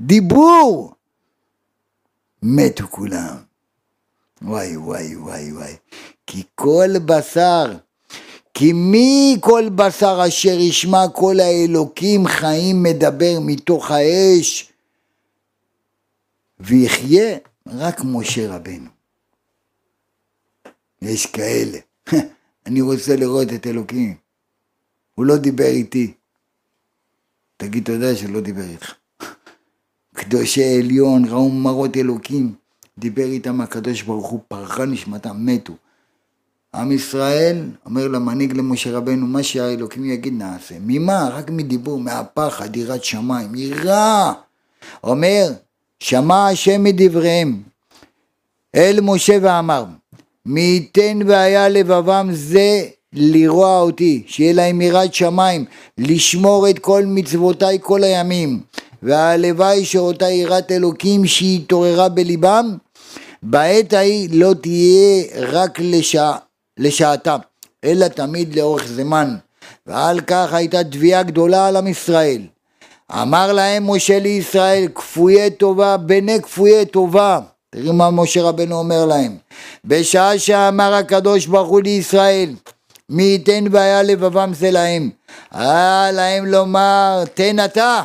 [0.00, 0.97] דיבור!
[2.42, 3.36] מתו כולם.
[4.42, 5.76] וואי וואי וואי וואי.
[6.26, 7.76] כי כל בשר,
[8.54, 14.72] כי מי כל בשר אשר ישמע כל האלוקים חיים מדבר מתוך האש
[16.60, 18.90] ויחיה רק משה רבנו.
[21.02, 21.78] יש כאלה.
[22.66, 24.16] אני רוצה לראות את אלוקים.
[25.14, 26.12] הוא לא דיבר איתי.
[27.56, 28.94] תגיד תודה שלא דיבר איתך.
[30.18, 32.52] קדושי עליון ראו מראות אלוקים,
[32.98, 35.72] דיבר איתם הקדוש ברוך הוא, פרחה נשמתם, מתו.
[36.74, 37.56] עם ישראל
[37.86, 40.74] אומר למנהיג למשה רבנו, מה שהאלוקים יגיד נעשה.
[40.80, 41.28] ממה?
[41.32, 44.32] רק מדיבור, מהפחד, יראת שמיים, יראה.
[45.04, 45.52] אומר,
[46.00, 47.62] שמע השם מדבריהם
[48.74, 49.84] אל משה ואמר,
[50.46, 55.64] מי ייתן והיה לבבם זה לרוע אותי, שיהיה להם יראת שמיים,
[55.98, 58.60] לשמור את כל מצוותיי כל הימים.
[59.02, 62.76] והלוואי שאותה יראת אלוקים שהתעוררה בליבם,
[63.42, 66.32] בעת ההיא לא תהיה רק לשע,
[66.78, 67.36] לשעתה,
[67.84, 69.36] אלא תמיד לאורך זמן.
[69.86, 72.42] ועל כך הייתה תביעה גדולה על עם ישראל.
[73.12, 77.40] אמר להם משה לישראל, כפויי טובה, בני כפויי טובה.
[77.70, 79.36] תראו מה משה רבנו אומר להם.
[79.84, 82.50] בשעה שאמר הקדוש ברוך הוא לישראל,
[83.08, 85.10] מי ייתן והיה לבבם זה להם.
[85.50, 88.02] היה להם לומר, תן אתה.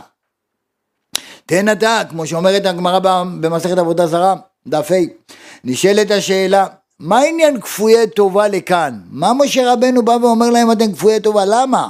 [1.45, 2.99] תן אתה, כמו שאומרת הגמרא
[3.39, 4.35] במסכת עבודה זרה,
[4.67, 5.33] דף ה',
[5.63, 6.65] נשאלת השאלה,
[6.99, 8.99] מה עניין כפויי טובה לכאן?
[9.11, 11.45] מה משה רבנו בא ואומר להם אתם כפויי טובה?
[11.45, 11.87] למה?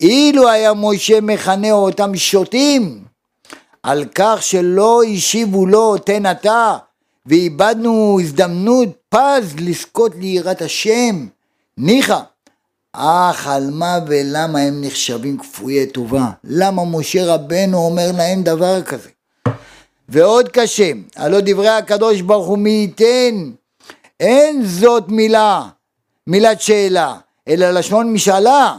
[0.00, 3.04] אילו היה משה מכנה אותם שוטים
[3.82, 6.76] על כך שלא השיבו לו תן אתה
[7.26, 11.26] ואיבדנו הזדמנות פז לזכות ליראת השם
[11.78, 12.20] ניחא
[12.96, 16.30] אך על מה ולמה הם נחשבים כפויי טובה?
[16.44, 19.08] למה משה רבנו אומר להם דבר כזה?
[20.08, 23.50] ועוד קשה, הלא דברי הקדוש ברוך הוא מי ייתן,
[24.20, 25.62] אין זאת מילה,
[26.26, 27.16] מילת שאלה,
[27.48, 28.76] אלא לשון משאלה,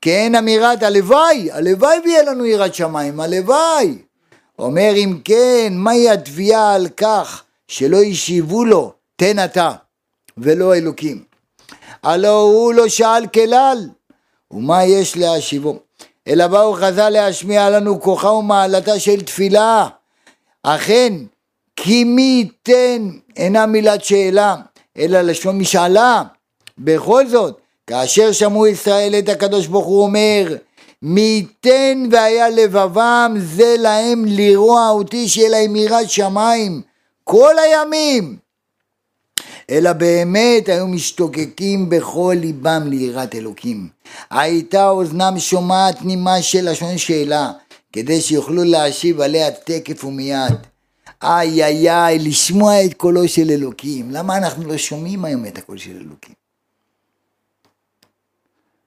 [0.00, 3.98] כי אין אמירת הלוואי, הלוואי ויהיה לנו יראת שמיים, הלוואי.
[4.58, 9.72] אומר אם כן, מהי התביעה על כך שלא השיבו לו, תן אתה,
[10.38, 11.27] ולא אלוקים.
[12.02, 13.88] הלא הוא לא שאל כלל,
[14.50, 15.76] ומה יש להשיבו?
[16.28, 19.88] אלא באו חז"ל להשמיע לנו כוחה ומעלתה של תפילה.
[20.62, 21.12] אכן,
[21.76, 24.56] כי מי ייתן אינה מילת שאלה,
[24.98, 26.22] אלא לשון משאלה.
[26.78, 30.56] בכל זאת, כאשר שמעו ישראל את הקדוש ברוך הוא אומר,
[31.02, 36.82] מי ייתן והיה לבבם זה להם לרוע אותי שיהיה להם יראת שמיים
[37.24, 38.36] כל הימים
[39.70, 43.88] אלא באמת היו משתוקקים בכל ליבם ליראת אלוקים.
[44.30, 47.52] הייתה אוזנם שומעת נימה של לשון שאלה,
[47.92, 50.54] כדי שיוכלו להשיב עליה תקף ומיד.
[51.22, 54.10] איי איי איי, לשמוע את קולו של אלוקים.
[54.10, 56.34] למה אנחנו לא שומעים היום את הקול של אלוקים?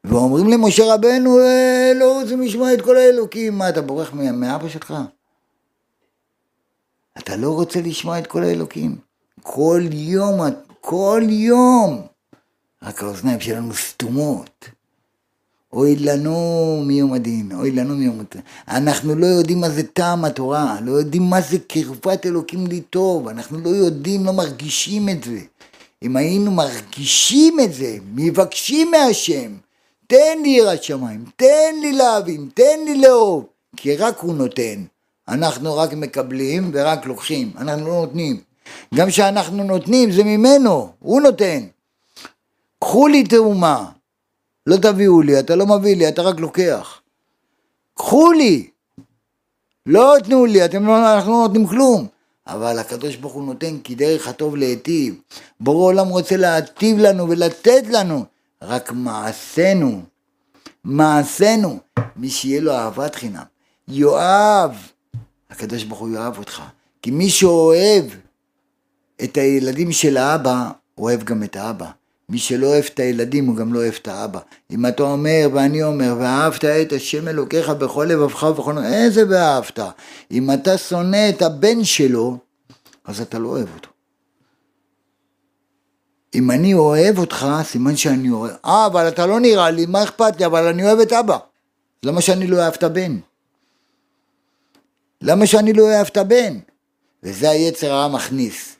[0.04, 3.58] ואומרים למשה רבנו, אה, לא רוצים לשמוע את כל האלוקים.
[3.58, 4.94] מה, אתה בורח מאבא שלך?
[7.18, 8.96] אתה לא רוצה לשמוע את כל האלוקים.
[9.42, 10.42] כל יום
[10.82, 12.02] כל יום.
[12.84, 14.66] רק האוזניים שלנו סתומות.
[15.74, 18.42] אוי לנו מיום הדין, אוי לנו מיום הדין.
[18.68, 23.28] אנחנו לא יודעים מה זה טעם התורה, לא יודעים מה זה קרבת אלוקים לי טוב,
[23.28, 25.40] אנחנו לא יודעים, לא מרגישים את זה.
[26.04, 29.52] אם היינו מרגישים את זה, מבקשים מהשם,
[30.08, 33.46] תן לי יראת שמיים, תן לי להבין, תן לי לאהוב,
[33.78, 34.84] כי רק הוא נותן.
[35.28, 38.51] אנחנו רק מקבלים ורק לוקחים, אנחנו לא נותנים.
[38.96, 41.64] גם כשאנחנו נותנים זה ממנו, הוא נותן.
[42.80, 43.86] קחו לי תאומה,
[44.68, 47.02] לא תביאו לי, אתה לא מביא לי, אתה רק לוקח.
[47.94, 48.70] קחו לי,
[49.86, 52.08] לא תנו לי, אתם לא, אנחנו לא נותנים כלום.
[52.48, 55.16] אבל הקדוש ברוך הוא נותן כי דרך הטוב להיטיב.
[55.60, 58.26] בורא עולם רוצה להטיב לנו ולתת לנו,
[58.62, 60.02] רק מעשינו,
[60.84, 61.80] מעשינו,
[62.16, 63.44] מי שיהיה לו אהבת חינם.
[63.88, 64.92] יואב,
[65.50, 66.62] הקדוש ברוך הוא יאהב אותך.
[67.02, 68.06] כי מי שאוהב
[69.24, 71.90] את הילדים של האבא, אוהב גם את האבא.
[72.30, 74.40] מי שלא אוהב את הילדים הוא גם לא אוהב את האבא.
[74.72, 78.78] אם אתה אומר ואני אומר ואהבת את השם אלוקיך בכל לבבך ובכל...
[78.78, 79.80] איזה ואהבת?
[80.32, 82.38] אם אתה שונא את הבן שלו,
[83.06, 83.90] אז אתה לא אוהב אותו.
[86.36, 88.56] אם אני אוהב אותך, סימן שאני אוהב...
[88.66, 90.46] אה, אבל אתה לא נראה לי, מה אכפת לי?
[90.46, 91.38] אבל אני אוהב את אבא.
[92.04, 93.18] למה שאני לא אוהב את הבן?
[95.22, 96.60] למה שאני לא אוהב את הבן?
[97.24, 98.76] וזה היצר הרע מכניס.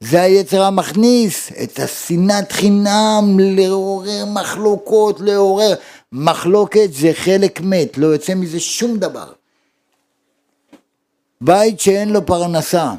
[0.00, 5.74] זה היצר המכניס את השנאת חינם לעורר מחלוקות, לעורר
[6.12, 9.32] מחלוקת זה חלק מת, לא יוצא מזה שום דבר.
[11.40, 12.92] בית שאין לו פרנסה,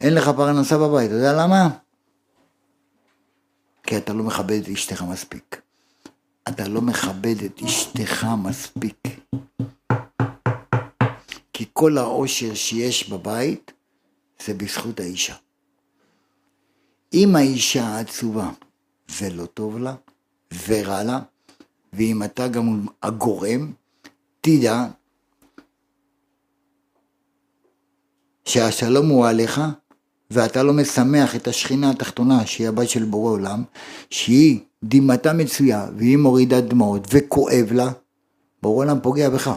[0.00, 1.68] אין לך פרנסה בבית, אתה יודע למה?
[3.82, 5.60] כי אתה לא מכבד את אשתך מספיק.
[6.48, 9.08] אתה לא מכבד את אשתך מספיק.
[11.52, 13.72] כי כל העושר שיש בבית
[14.46, 15.34] זה בזכות האישה.
[17.14, 18.50] אם האישה עצובה
[19.08, 19.94] זה לא טוב לה,
[20.50, 21.20] זה רע לה,
[21.92, 23.72] ואם אתה גם הגורם,
[24.40, 24.86] תדע
[28.44, 29.60] שהשלום הוא עליך,
[30.30, 33.62] ואתה לא משמח את השכינה התחתונה, שהיא הבת של בורא עולם,
[34.10, 37.92] שהיא דמעתה מצויה, והיא מורידה דמעות, וכואב לה,
[38.62, 39.50] בורא עולם פוגע בך.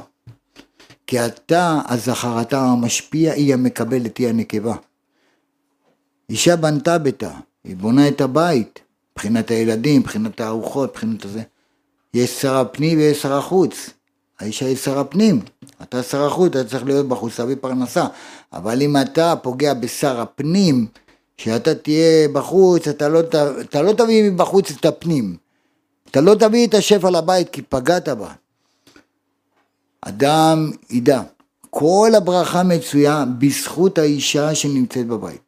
[1.07, 4.75] כי אתה הזכר, אתה המשפיע, היא המקבלת, היא הנקבה.
[6.29, 7.31] אישה בנתה ביתה,
[7.63, 8.79] היא בונה את הבית,
[9.11, 11.41] מבחינת הילדים, מבחינת הארוחות, מבחינת הזה.
[12.13, 13.89] יש שר הפנים ויש שר החוץ.
[14.39, 15.41] האישה היא שר הפנים,
[15.81, 18.07] אתה שר החוץ, אתה צריך להיות בחוץ, להביא פרנסה.
[18.53, 20.87] אבל אם אתה פוגע בשר הפנים,
[21.37, 23.19] שאתה תהיה בחוץ, אתה לא,
[23.61, 25.37] אתה לא תביא מבחוץ את הפנים.
[26.11, 28.33] אתה לא תביא את השפע לבית כי פגעת בה.
[30.01, 31.21] אדם ידע,
[31.69, 35.44] כל הברכה מצויה בזכות האישה שנמצאת בבית.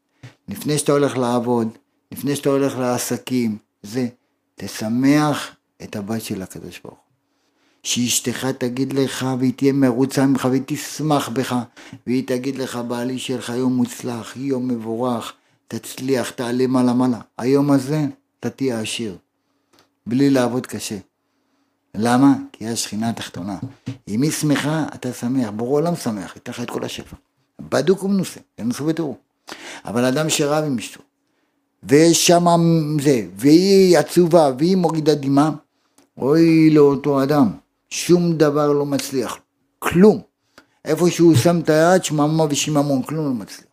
[0.48, 1.68] לפני שאתה הולך לעבוד,
[2.12, 4.08] לפני שאתה הולך לעסקים, זה,
[4.56, 7.08] תשמח את הבת של הקדוש ברוך הוא.
[7.84, 11.56] שאשתך תגיד לך והיא תהיה מרוצה ממך והיא תשמח בך
[12.08, 15.34] והיא תגיד לך בעלי שלך יום מוצלח, יום מבורך,
[15.68, 17.20] תצליח, תעלה מעלה מעלה.
[17.38, 18.06] היום הזה
[18.40, 19.18] אתה תהיה עשיר,
[20.08, 20.98] בלי לעבוד קשה.
[21.96, 22.34] למה?
[22.52, 23.58] כי השכינה התחתונה.
[24.08, 25.50] אם היא שמחה, אתה שמח.
[25.50, 27.16] בורא עולם שמח, ייתן לך את כל השפע.
[27.62, 29.18] בדוק ומנוסה, תנסו ותראו.
[29.86, 31.02] אבל אדם שרב עם אשתו,
[31.84, 32.46] ויש שם
[33.02, 35.52] זה, והיא עצובה, והיא מורידה דמעה,
[36.18, 37.52] אוי לאותו אדם,
[37.90, 39.38] שום דבר לא מצליח,
[39.80, 40.22] כלום.
[40.86, 43.68] איפה שהוא שם את היד, שממה ושיממון, כלום לא מצליח.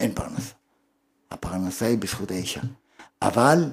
[0.00, 0.52] אין פרנסה.
[1.30, 2.60] הפרנסה היא בזכות האישה.
[3.22, 3.64] אבל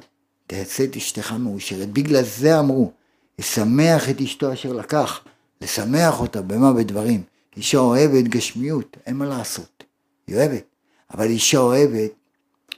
[0.47, 1.89] תעשה את אשתך מאושרת.
[1.89, 2.91] בגלל זה אמרו,
[3.39, 5.19] לשמח את אשתו אשר לקח,
[5.61, 7.23] לשמח אותה במה בדברים.
[7.57, 9.83] אישה אוהבת גשמיות, אין מה לעשות.
[10.27, 10.63] היא אוהבת.
[11.13, 12.11] אבל אישה אוהבת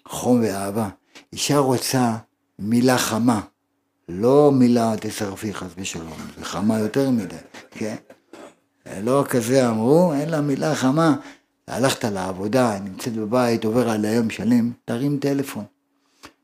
[0.06, 0.90] חום ואהבה.
[1.34, 2.18] אישה רוצה
[2.60, 3.42] מילה חמה,
[4.10, 7.36] לא מילה תשרפי חס ושלום, זה חמה יותר מדי,
[7.72, 7.96] כן?
[9.02, 11.16] לא כזה אמרו, אין לה מילה חמה.
[11.68, 15.64] הלכת לעבודה, נמצאת בבית, עובר על היום שלם, תרים טלפון.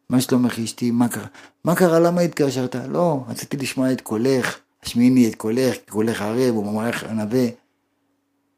[0.09, 1.25] מה שלומך אשתי, מה קרה?
[1.63, 2.75] מה קרה, למה התקשרת?
[2.75, 7.03] לא, רציתי לשמוע את קולך, השמיעי את קולך, כי קולך ערב, הוא ממלך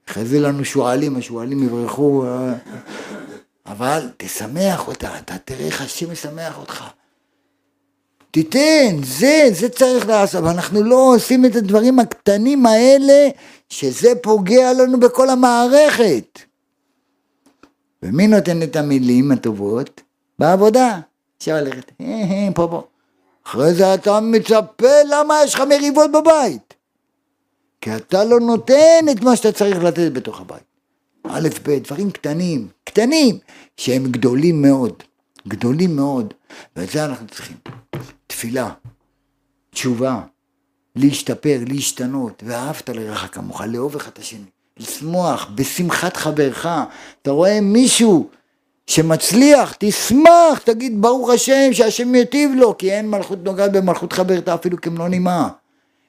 [0.08, 2.26] חזי לנו שועלים, השועלים יברחו.
[2.26, 2.54] אה,
[3.66, 6.84] אבל תשמח אותה, אתה תראה איך השם משמח אותך.
[8.32, 13.30] תיתן, זה, זה צריך לעשות, אנחנו לא עושים את הדברים הקטנים האלה,
[13.70, 16.40] שזה פוגע לנו בכל המערכת.
[18.04, 20.02] ומי נותן את המילים הטובות?
[20.40, 21.00] בעבודה.
[21.38, 21.92] אפשר ללכת,
[22.56, 22.84] פה פה.
[23.46, 26.67] אחרי זה אתה מצפה למה יש לך מריבות בבית.
[27.82, 30.64] כי אתה לא נותן את מה שאתה צריך לתת בתוך הבית.
[31.24, 33.40] א', ב', דברים קטנים, קטנים,
[33.78, 35.04] שהם גדולים מאוד,
[35.48, 36.34] גדולים מאוד,
[36.76, 37.58] ואת זה אנחנו צריכים.
[38.28, 38.70] תפילה,
[39.70, 40.22] תשובה,
[40.96, 44.46] להשתפר, להשתנות, ואהבת לרעך כמוך, לאהוב אחד את השני,
[44.78, 46.68] לשמוח בשמחת חברך.
[47.22, 48.30] אתה רואה מישהו
[48.88, 54.82] שמצליח, תשמח, תגיד ברוך השם, שהשם יטיב לו, כי אין מלכות נוגעת במלכות חברתה אפילו
[54.82, 55.50] כמלוא נימה.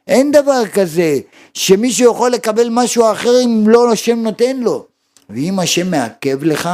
[0.08, 1.18] אין דבר כזה
[1.54, 4.86] שמישהו יכול לקבל משהו אחר אם לא השם נותן לו.
[5.30, 6.68] ואם השם מעכב לך,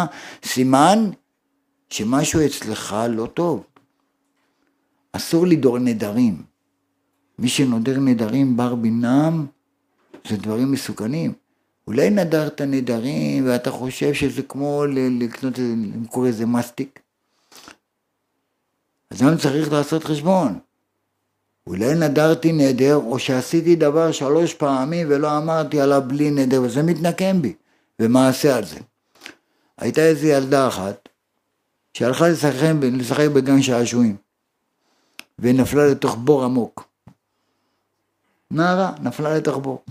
[0.45, 1.11] סימן
[1.91, 3.65] שמשהו אצלך לא טוב.
[5.13, 6.43] אסור לדור נדרים.
[7.39, 9.47] מי שנודר נדרים בר בינם,
[10.29, 11.33] זה דברים מסוכנים.
[11.87, 14.85] אולי נדרת נדרים ואתה חושב שזה כמו
[15.21, 17.01] לקנות, למכור איזה מסטיק?
[19.11, 20.59] אז היום צריך לעשות חשבון.
[21.67, 27.43] אולי נדרתי נדר, או שעשיתי דבר שלוש פעמים ולא אמרתי עליו בלי נדר, וזה מתנקם
[27.43, 27.55] בי.
[28.01, 28.81] ומעשה על זה.
[29.79, 31.09] הייתה איזו ילדה אחת,
[31.95, 32.53] שהלכה לשחק,
[32.83, 34.17] לשחק בגן שעשועים,
[35.39, 36.89] ונפלה לתוך בור עמוק.
[38.51, 39.85] נערה נפלה לתוך בור,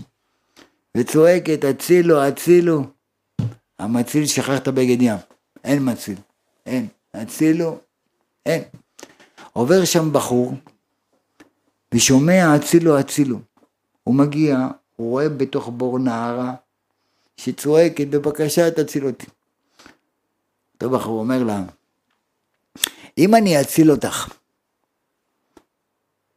[0.96, 2.84] וצועקת, הצילו, הצילו.
[3.78, 5.16] המציל שכח את הבגד ים,
[5.64, 6.18] אין מציל,
[6.66, 7.78] אין, הצילו,
[8.46, 8.62] אין.
[9.52, 10.54] עובר שם בחור,
[11.94, 13.38] ושומע הצילו, הצילו.
[14.04, 16.54] הוא מגיע, הוא רואה בתוך בור נערה,
[17.36, 19.26] שצועקת, בבקשה תציל אותי.
[20.74, 21.62] אותו בחור אומר לה,
[23.18, 24.28] אם אני אציל אותך,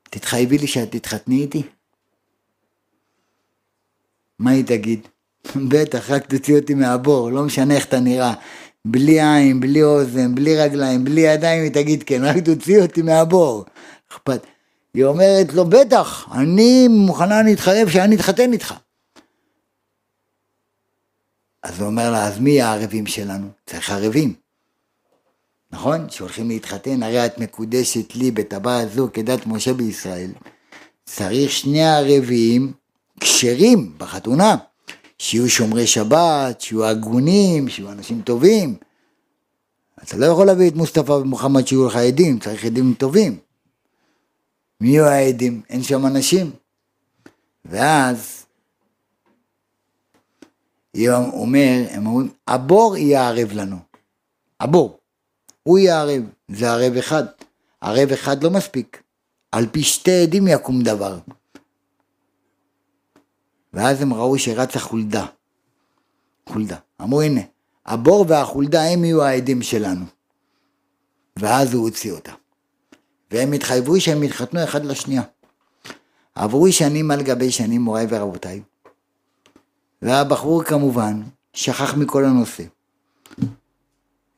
[0.04, 1.64] תתחייבי לי שאת תתחתני איתי?
[4.40, 5.08] מה היא תגיד?
[5.72, 8.34] בטח, רק תוציא אותי מהבור, לא משנה איך אתה נראה.
[8.86, 13.66] בלי עין, בלי אוזן, בלי רגליים, בלי ידיים, היא תגיד כן, רק תוציא אותי מהבור.
[14.12, 14.57] אכפת.
[14.98, 18.74] היא אומרת לו, בטח, אני מוכנה להתחייב שאני אתחתן איתך.
[21.64, 23.48] אז הוא אומר לה, אז מי הערבים שלנו?
[23.66, 24.34] צריך ערבים.
[25.72, 26.10] נכון?
[26.10, 30.32] שהולכים להתחתן, הרי את מקודשת לי בטבעת זו כדת משה בישראל.
[31.06, 32.74] צריך שני ערבים
[33.20, 34.56] כשרים בחתונה.
[35.20, 38.76] שיהיו שומרי שבת, שיהיו הגונים, שיהיו אנשים טובים.
[40.04, 43.47] אתה לא יכול להביא את מוסטפא ומוחמד שיהיו לך עדים, צריך עדים טובים.
[44.82, 45.62] מי יהיו העדים?
[45.70, 46.52] אין שם אנשים.
[47.66, 48.46] ואז
[50.96, 53.78] הוא אומר, הם אומרים, הבור יהיה ערב לנו.
[54.60, 55.00] הבור.
[55.64, 56.24] הוא יהיה ערב.
[56.48, 57.24] זה ערב אחד.
[57.82, 59.04] ערב אחד לא מספיק.
[59.52, 61.20] על פי שתי עדים יקום דבר.
[63.74, 65.26] ואז הם ראו שרצה חולדה.
[66.50, 66.78] חולדה.
[67.02, 67.42] אמרו הנה,
[67.86, 70.06] הבור והחולדה הם יהיו העדים שלנו.
[71.40, 72.34] ואז הוא הוציא אותה.
[73.32, 75.22] והם התחייבו שהם יתחתנו אחד לשנייה.
[76.36, 78.62] עברו שנים על גבי שנים, מוריי ורבותיי.
[80.02, 81.22] והבחור כמובן
[81.54, 82.64] שכח מכל הנושא.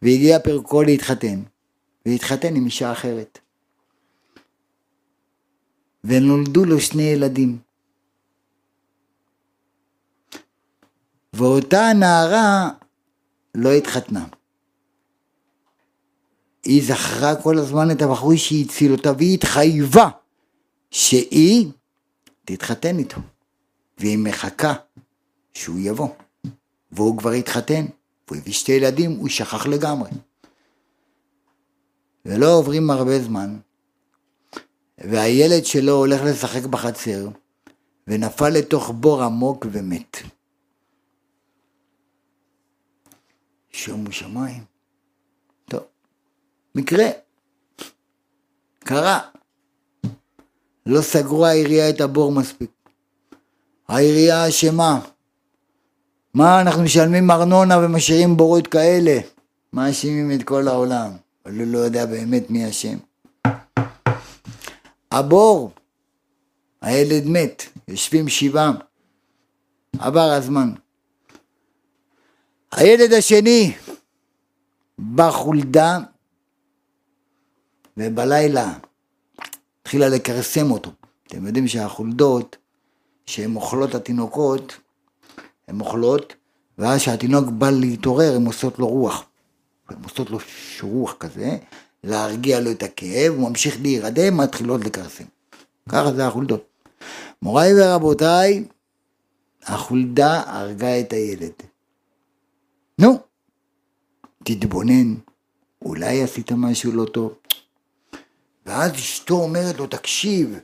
[0.01, 1.41] והגיע פרקו להתחתן,
[2.05, 3.39] והתחתן עם אישה אחרת.
[6.03, 7.57] ונולדו לו שני ילדים.
[11.33, 12.69] ואותה נערה
[13.55, 14.25] לא התחתנה.
[16.63, 20.09] היא זכרה כל הזמן את הבחור שהיא הציל אותה, והיא התחייבה
[20.91, 21.71] שהיא
[22.45, 23.21] תתחתן איתו.
[23.97, 24.73] והיא מחכה
[25.53, 26.09] שהוא יבוא.
[26.91, 27.85] והוא כבר התחתן,
[28.27, 30.09] והוא הביא שתי ילדים, הוא שכח לגמרי.
[32.25, 33.59] ולא עוברים הרבה זמן,
[34.97, 37.29] והילד שלו הולך לשחק בחצר,
[38.07, 40.17] ונפל לתוך בור עמוק ומת.
[43.71, 44.68] שומו שמיים.
[46.79, 47.07] מקרה.
[48.79, 49.19] קרה.
[50.85, 52.71] לא סגרו העירייה את הבור מספיק.
[53.87, 54.99] העירייה אשמה.
[56.33, 59.19] מה, אנחנו משלמים ארנונה ומשאירים בורות כאלה?
[59.73, 61.11] מאשימים את כל העולם,
[61.45, 62.97] אבל הוא לא יודע באמת מי אשם.
[65.11, 65.71] הבור,
[66.81, 68.71] הילד מת, יושבים שבעה,
[69.99, 70.71] עבר הזמן.
[72.71, 73.73] הילד השני
[75.15, 75.99] בחולדה
[77.99, 78.73] ובלילה
[79.81, 80.91] התחילה לכרסם אותו.
[81.27, 82.57] אתם יודעים שהחולדות
[83.25, 84.77] שהן אוכלות התינוקות,
[85.67, 86.33] הן אוכלות,
[86.77, 89.25] ואז כשהתינוק בא להתעורר הן עושות לו רוח.
[89.89, 90.39] הן עושות לו
[90.81, 91.57] רוח כזה,
[92.03, 95.23] להרגיע לו את הכאב, הוא ממשיך להירדם, מתחילות לכרסם.
[95.89, 96.63] ככה זה החולדות.
[97.41, 98.63] מוריי ורבותיי,
[99.63, 101.53] החולדה הרגה את הילד.
[102.99, 103.19] נו,
[104.43, 105.15] תתבונן,
[105.81, 107.38] אולי עשית משהו לא טוב.
[108.69, 110.59] ואז אשתו אומרת לו, תקשיב,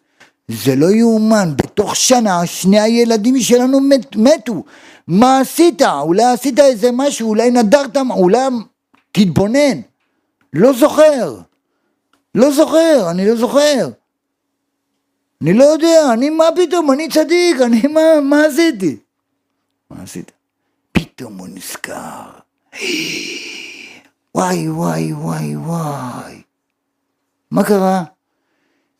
[0.47, 4.63] זה לא יאומן, בתוך שנה שני הילדים שלנו מת, מתו.
[5.07, 5.81] מה עשית?
[5.81, 8.39] אולי עשית איזה משהו, אולי נדרת, אולי...
[9.11, 9.81] תתבונן.
[10.53, 11.37] לא זוכר.
[12.35, 13.89] לא זוכר, אני לא זוכר.
[15.41, 18.97] אני לא יודע, אני מה פתאום, אני צדיק, אני מה, מה עשיתי?
[19.89, 20.31] מה עשית?
[20.91, 22.23] פתאום הוא נזכר.
[24.35, 26.44] וואי, וואי, וואי, וואי.
[27.55, 28.03] מה קרה?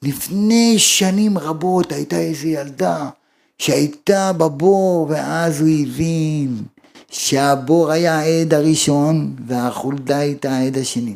[0.02, 3.10] לפני שנים רבות הייתה איזו ילדה
[3.58, 6.64] שהייתה בבור, ואז הוא הבין
[7.12, 11.16] שהבור היה העד הראשון והחולדה הייתה העד השני.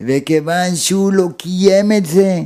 [0.00, 2.42] וכיוון שהוא לא קיים את זה,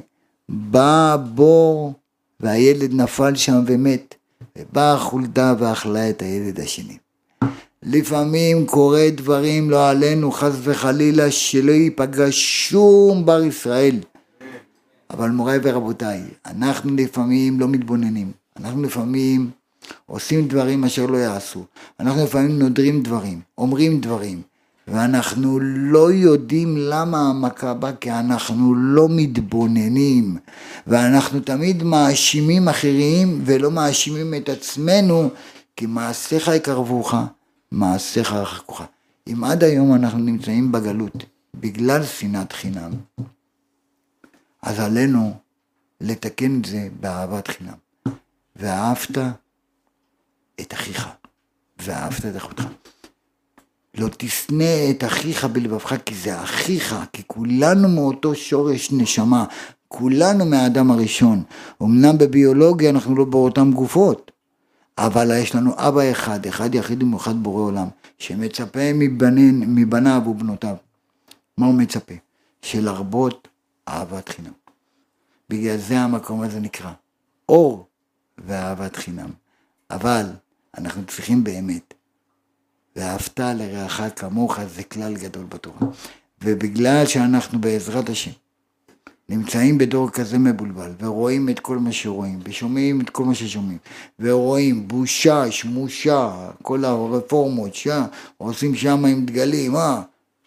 [0.48, 1.92] בא הבור
[2.40, 4.14] והילד נפל שם ומת,
[4.58, 6.96] ובאה החולדה ואכלה את הילד השני.
[7.86, 13.96] לפעמים קורה דברים לא עלינו חס וחלילה שלא ייפגע שום בר ישראל.
[15.10, 19.50] אבל מוריי ורבותיי, אנחנו לפעמים לא מתבוננים, אנחנו לפעמים
[20.06, 21.64] עושים דברים אשר לא יעשו,
[22.00, 24.42] אנחנו לפעמים נודרים דברים, אומרים דברים,
[24.88, 30.36] ואנחנו לא יודעים למה המכה באה, כי אנחנו לא מתבוננים,
[30.86, 35.30] ואנחנו תמיד מאשימים אחרים ולא מאשימים את עצמנו,
[35.76, 37.14] כי מעשיך יקרבוך,
[37.74, 38.82] מעשיך רחקוך.
[39.26, 42.90] אם עד היום אנחנו נמצאים בגלות בגלל שנאת חינם,
[44.62, 45.34] אז עלינו
[46.00, 47.74] לתקן את זה באהבת חינם.
[48.56, 49.18] ואהבת
[50.60, 51.08] את אחיך,
[51.82, 52.64] ואהבת את אחותך.
[53.94, 59.44] לא תשנא את אחיך בלבבך, כי זה אחיך, כי כולנו מאותו שורש נשמה,
[59.88, 61.42] כולנו מהאדם הראשון.
[61.82, 64.30] אמנם בביולוגיה אנחנו לא באותן גופות,
[64.98, 67.88] אבל יש לנו אבא אחד, אחד יחיד ומאוחד בורא עולם,
[68.18, 70.76] שמצפה מבנין, מבניו ובנותיו.
[71.58, 72.14] מה הוא מצפה?
[72.62, 73.48] שלהרבות
[73.88, 74.52] אהבת חינם.
[75.50, 76.92] בגלל זה המקום הזה נקרא
[77.48, 77.86] אור
[78.38, 79.30] ואהבת חינם.
[79.90, 80.26] אבל
[80.78, 81.94] אנחנו צריכים באמת,
[82.96, 85.78] ואהבת לרעך כמוך זה כלל גדול בתורה.
[86.44, 88.30] ובגלל שאנחנו בעזרת השם
[89.28, 93.78] נמצאים בדור כזה מבולבל, ורואים את כל מה שרואים, ושומעים את כל מה ששומעים,
[94.20, 98.02] ורואים בושה, שמושה, כל הרפורמות, שם,
[98.38, 100.00] עושים שם עם דגלים, אה,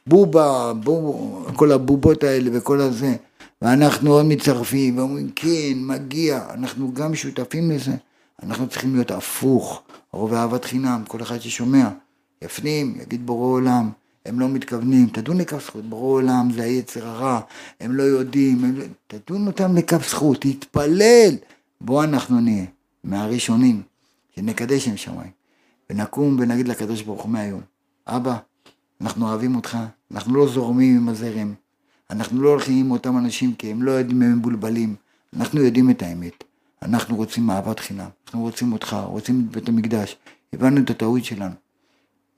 [0.08, 3.16] בובה, בוב, כל הבובות האלה וכל הזה,
[3.62, 7.96] ואנחנו עוד מצטרפים ואומרים כן, מגיע, אנחנו גם שותפים לזה,
[8.44, 9.82] אנחנו צריכים להיות הפוך,
[10.14, 11.90] רוב אהבת חינם, כל אחד ששומע,
[12.42, 13.90] יפנים, יגיד בורא עולם,
[14.28, 17.40] הם לא מתכוונים, תדון לכף זכות, ברור עולם זה היצר הרע,
[17.80, 18.76] הם לא יודעים, הם...
[18.76, 21.36] לא- תדון אותם לכף זכות, תתפלל,
[21.82, 22.66] בוא אנחנו נהיה
[23.04, 23.82] מהראשונים,
[24.36, 25.32] שנקדש שם שמיים,
[25.90, 27.62] ונקום ונגיד לקדוש ברוך הוא מהיום,
[28.08, 28.38] אבא,
[29.02, 29.78] אנחנו אוהבים אותך,
[30.12, 31.54] אנחנו לא זורמים עם הזרם,
[32.10, 34.96] אנחנו לא הולכים עם אותם אנשים כי הם לא יודעים, הם מבולבלים,
[35.36, 36.44] אנחנו יודעים את האמת,
[36.84, 40.18] אנחנו רוצים אהבת חינם, אנחנו רוצים אותך, רוצים את בית המקדש,
[40.54, 41.56] הבנו את הטעות שלנו.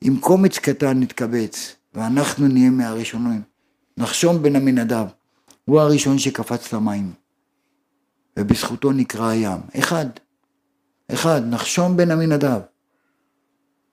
[0.07, 3.41] אם קומץ קטן נתקבץ, ואנחנו נהיה מהראשונים.
[3.97, 5.05] נחשום בן עמינדב,
[5.65, 7.11] הוא הראשון שקפץ למים,
[8.37, 9.59] ובזכותו נקרא הים.
[9.79, 10.05] אחד,
[11.11, 12.59] אחד, נחשום בן עמינדב.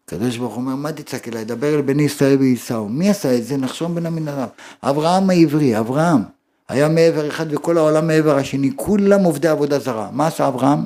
[0.05, 1.45] הקדוש ברוך הוא אומר, מה תצעק אליי?
[1.45, 2.89] דבר אל בני ישראל ועיסאו.
[2.89, 3.57] מי עשה את זה?
[3.57, 4.49] נחשום בן עמינדב.
[4.83, 6.23] אברהם העברי, אברהם.
[6.69, 10.11] היה מעבר אחד וכל העולם מעבר השני, כולם עובדי עבודה זרה.
[10.11, 10.85] מה עשה אברהם?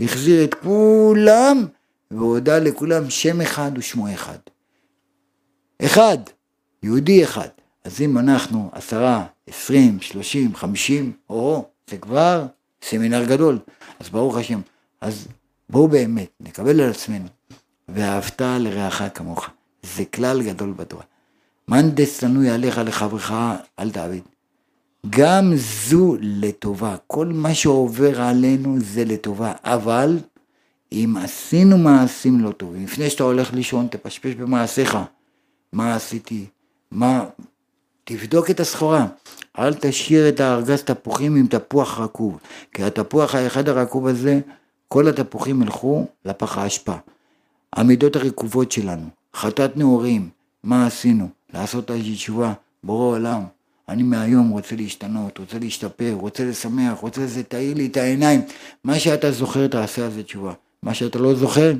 [0.00, 1.66] החזיר את כולם
[2.10, 4.38] והודה לכולם שם אחד ושמו אחד.
[5.82, 6.18] אחד.
[6.82, 7.48] יהודי אחד.
[7.84, 12.46] אז אם אנחנו עשרה, עשרים, שלושים, חמישים, או, זה כבר
[12.82, 13.58] סמינר גדול.
[14.00, 14.60] אז ברוך השם.
[15.00, 15.28] אז
[15.70, 17.26] בואו באמת, נקבל על עצמנו.
[17.88, 19.46] ואהבת לרעך כמוך.
[19.82, 21.02] זה כלל גדול בתורה.
[21.68, 23.32] מאן דשנואי עליך לחברך
[23.78, 24.22] אל תעביד.
[25.10, 26.96] גם זו לטובה.
[27.06, 29.52] כל מה שעובר עלינו זה לטובה.
[29.64, 30.18] אבל
[30.92, 34.98] אם עשינו מעשים לא טובים, לפני שאתה הולך לישון, תפשפש במעשיך.
[35.72, 36.46] מה עשיתי?
[36.90, 37.24] מה,
[38.04, 39.06] תבדוק את הסחורה,
[39.58, 42.38] אל תשאיר את הארגז תפוחים עם תפוח רקוב,
[42.72, 44.40] כי התפוח האחד הרקוב הזה,
[44.88, 46.94] כל התפוחים ילכו לפח האשפה.
[47.72, 50.28] המידות הרקובות שלנו, חטאת נעורים,
[50.64, 51.28] מה עשינו?
[51.54, 52.52] לעשות את התשובה,
[52.84, 53.42] בורא עולם,
[53.88, 58.40] אני מהיום רוצה להשתנות, רוצה להשתפר, רוצה לשמח, רוצה לזה, תאיר לי את העיניים.
[58.84, 60.52] מה שאתה זוכר תעשה על זה תשובה.
[60.82, 61.72] מה שאתה לא זוכר,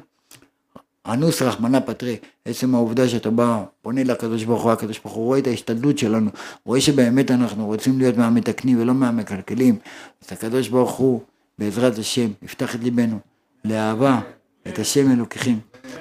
[1.06, 5.38] אנוס רחמנא פטרי, עצם העובדה שאתה בא, פונה לקדוש ברוך הוא, הקדוש ברוך הוא רואה
[5.38, 6.30] את ההשתדלות שלנו,
[6.64, 9.76] רואה שבאמת אנחנו רוצים להיות מהמתקנים ולא מהמקלקלים,
[10.24, 11.20] אז הקדוש ברוך הוא,
[11.58, 13.18] בעזרת השם, יפתח את ליבנו
[13.64, 14.20] לאהבה
[14.68, 15.54] את השם אלוקיכם,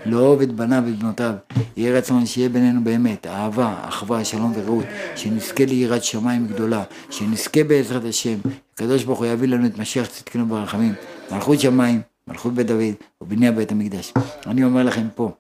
[0.05, 1.33] לאהוב את בניו ובנותיו,
[1.77, 4.85] יהיה רצון שיהיה בינינו באמת אהבה, אחווה, שלום ורעות,
[5.15, 8.37] שנזכה ליראת שמיים גדולה, שנזכה בעזרת השם,
[8.73, 10.93] הקדוש ברוך הוא יביא לנו את משיח צדקנו ברחמים,
[11.31, 14.13] מלכות שמיים מלכות בית דוד ובנייה בית המקדש.
[14.45, 15.31] אני אומר לכם פה,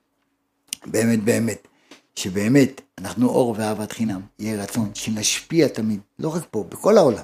[0.85, 1.67] באמת באמת,
[2.15, 7.23] שבאמת אנחנו אור ואהבת חינם, יהיה רצון שנשפיע תמיד, לא רק פה, בכל העולם,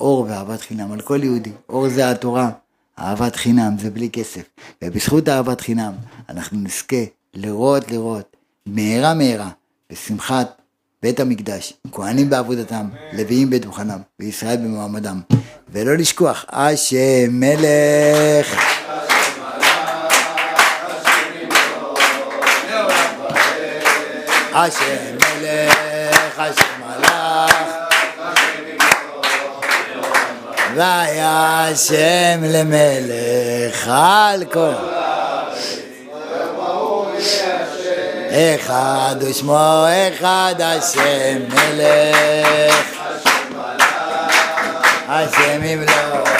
[0.00, 2.50] אור ואהבת חינם על כל יהודי, אור זה התורה,
[2.98, 4.42] אהבת חינם זה בלי כסף,
[4.84, 5.92] ובזכות אהבת חינם
[6.28, 7.04] אנחנו נזכה
[7.34, 9.50] לראות לראות, מהרה מהרה,
[9.92, 10.62] בשמחת
[11.02, 15.20] בית המקדש, כהנים בעבודתם, לוויים בדוכנם, וישראל במעמדם.
[15.68, 18.76] ולא לשכוח, השם מלך.
[24.58, 27.66] השם מלך, השם מלך.
[30.74, 34.72] והיה השם למלך על כל.
[38.30, 42.86] אחד ושמו אחד השם מלך.
[45.08, 46.35] השם ימלוך.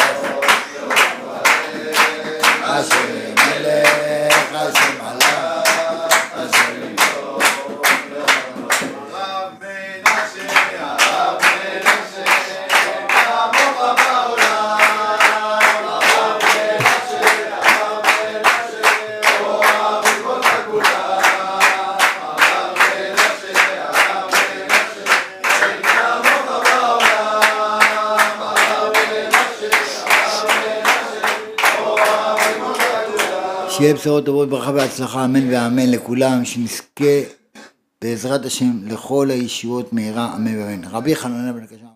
[33.76, 37.20] שיהיה בשורות טובות, ברכה והצלחה, אמן ואמן לכולם, שנזכה
[38.02, 40.84] בעזרת השם לכל הישועות מהרה, אמן ואמן.
[40.84, 41.95] רבי חנניה בן הקשה